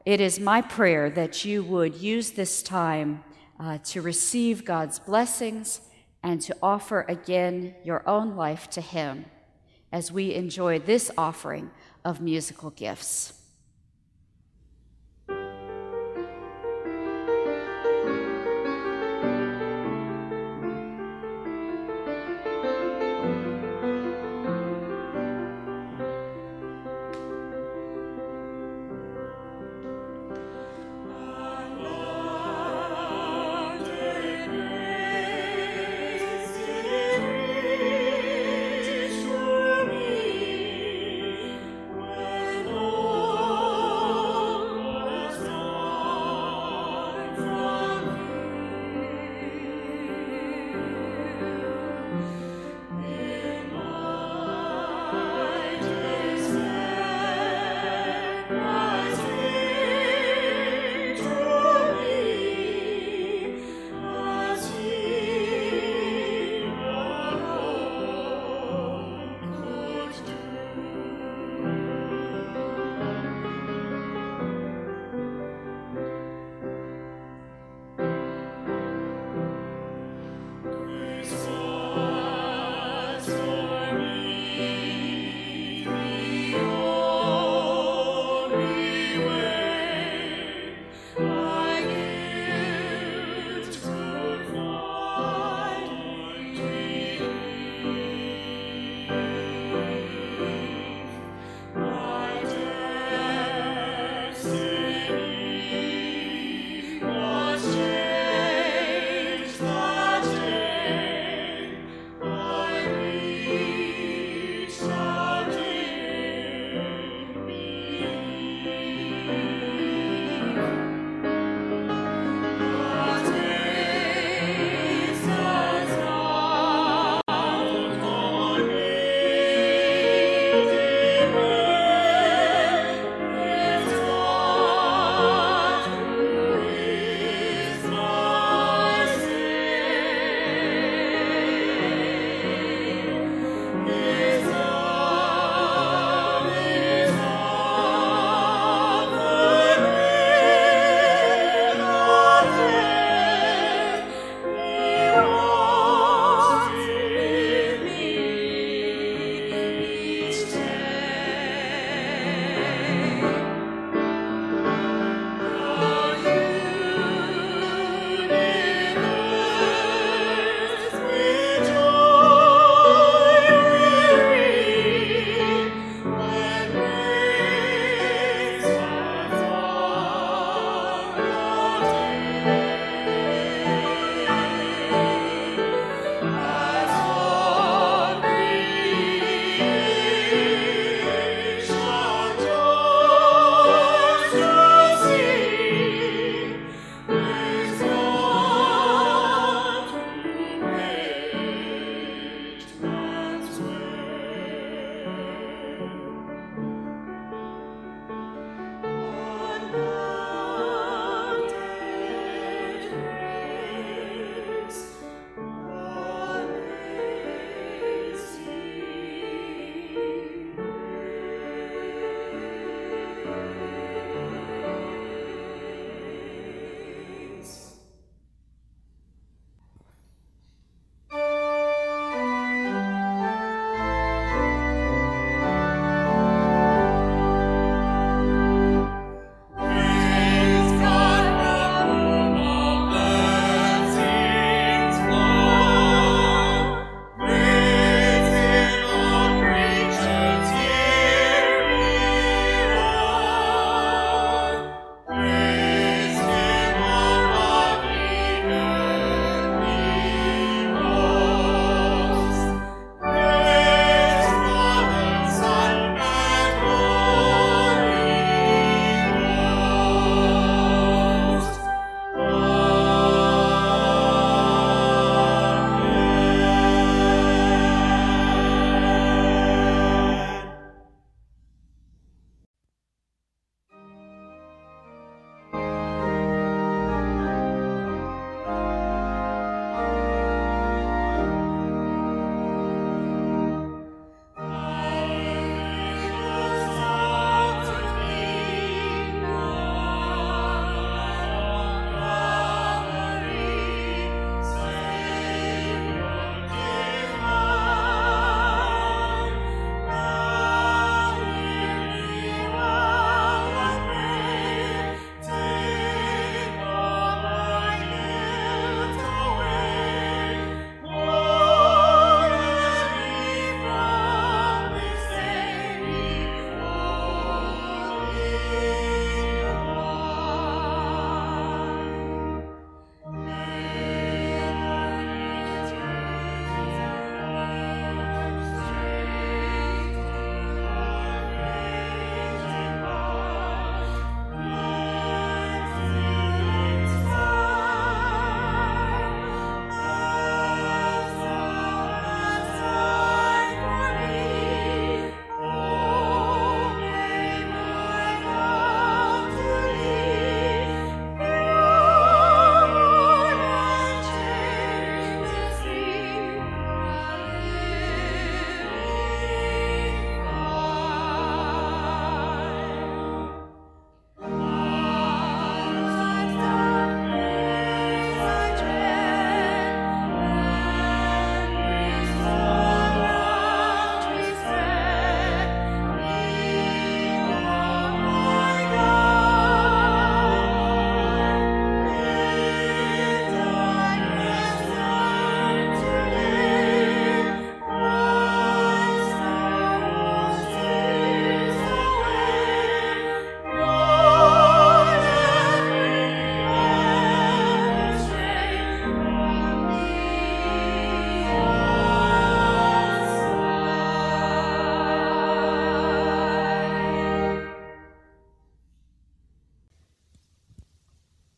it 0.06 0.22
is 0.22 0.40
my 0.40 0.62
prayer 0.62 1.10
that 1.10 1.44
you 1.44 1.66
would 1.66 1.96
use 1.96 2.32
this 2.32 2.64
time 2.64 3.26
uh, 3.60 3.78
to 3.84 4.02
receive 4.02 4.64
God's 4.64 5.00
blessings 5.00 5.82
and 6.24 6.42
to 6.44 6.56
offer 6.64 7.06
again 7.10 7.76
your 7.84 8.08
own 8.08 8.38
life 8.38 8.70
to 8.70 8.80
Him 8.80 9.26
as 9.92 10.14
we 10.14 10.34
enjoy 10.34 10.80
this 10.80 11.12
offering 11.18 11.70
of 12.06 12.22
musical 12.22 12.70
gifts. 12.70 13.41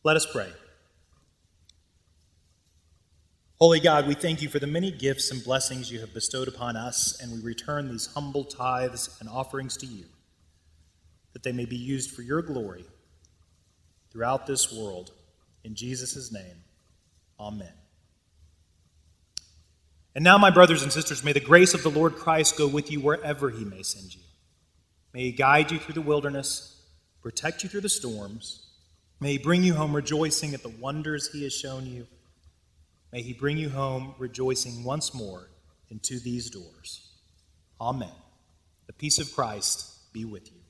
Let 0.04 0.16
us 0.16 0.26
pray. 0.30 0.52
Holy 3.58 3.80
God, 3.80 4.06
we 4.06 4.12
thank 4.12 4.42
you 4.42 4.50
for 4.50 4.58
the 4.58 4.66
many 4.66 4.90
gifts 4.90 5.30
and 5.30 5.42
blessings 5.42 5.90
you 5.90 6.00
have 6.00 6.12
bestowed 6.12 6.46
upon 6.46 6.76
us, 6.76 7.18
and 7.22 7.32
we 7.32 7.40
return 7.40 7.88
these 7.88 8.12
humble 8.12 8.44
tithes 8.44 9.16
and 9.20 9.30
offerings 9.30 9.78
to 9.78 9.86
you, 9.86 10.04
that 11.32 11.42
they 11.42 11.52
may 11.52 11.64
be 11.64 11.76
used 11.76 12.10
for 12.10 12.20
your 12.20 12.42
glory 12.42 12.84
throughout 14.12 14.46
this 14.46 14.70
world. 14.70 15.12
In 15.64 15.74
Jesus' 15.74 16.30
name, 16.30 16.64
amen. 17.40 17.72
And 20.14 20.22
now, 20.22 20.36
my 20.36 20.50
brothers 20.50 20.82
and 20.82 20.92
sisters, 20.92 21.24
may 21.24 21.32
the 21.32 21.40
grace 21.40 21.72
of 21.72 21.82
the 21.82 21.88
Lord 21.88 22.16
Christ 22.16 22.58
go 22.58 22.68
with 22.68 22.90
you 22.90 23.00
wherever 23.00 23.48
he 23.48 23.64
may 23.64 23.82
send 23.82 24.14
you. 24.14 24.20
May 25.14 25.22
he 25.22 25.32
guide 25.32 25.72
you 25.72 25.78
through 25.78 25.94
the 25.94 26.02
wilderness, 26.02 26.82
protect 27.22 27.62
you 27.62 27.70
through 27.70 27.80
the 27.80 27.88
storms. 27.88 28.63
May 29.24 29.32
he 29.32 29.38
bring 29.38 29.64
you 29.64 29.72
home 29.72 29.96
rejoicing 29.96 30.52
at 30.52 30.62
the 30.62 30.68
wonders 30.68 31.32
he 31.32 31.44
has 31.44 31.54
shown 31.54 31.86
you. 31.86 32.06
May 33.10 33.22
he 33.22 33.32
bring 33.32 33.56
you 33.56 33.70
home 33.70 34.14
rejoicing 34.18 34.84
once 34.84 35.14
more 35.14 35.48
into 35.88 36.20
these 36.20 36.50
doors. 36.50 37.08
Amen. 37.80 38.12
The 38.86 38.92
peace 38.92 39.18
of 39.18 39.34
Christ 39.34 40.12
be 40.12 40.26
with 40.26 40.50
you. 40.52 40.60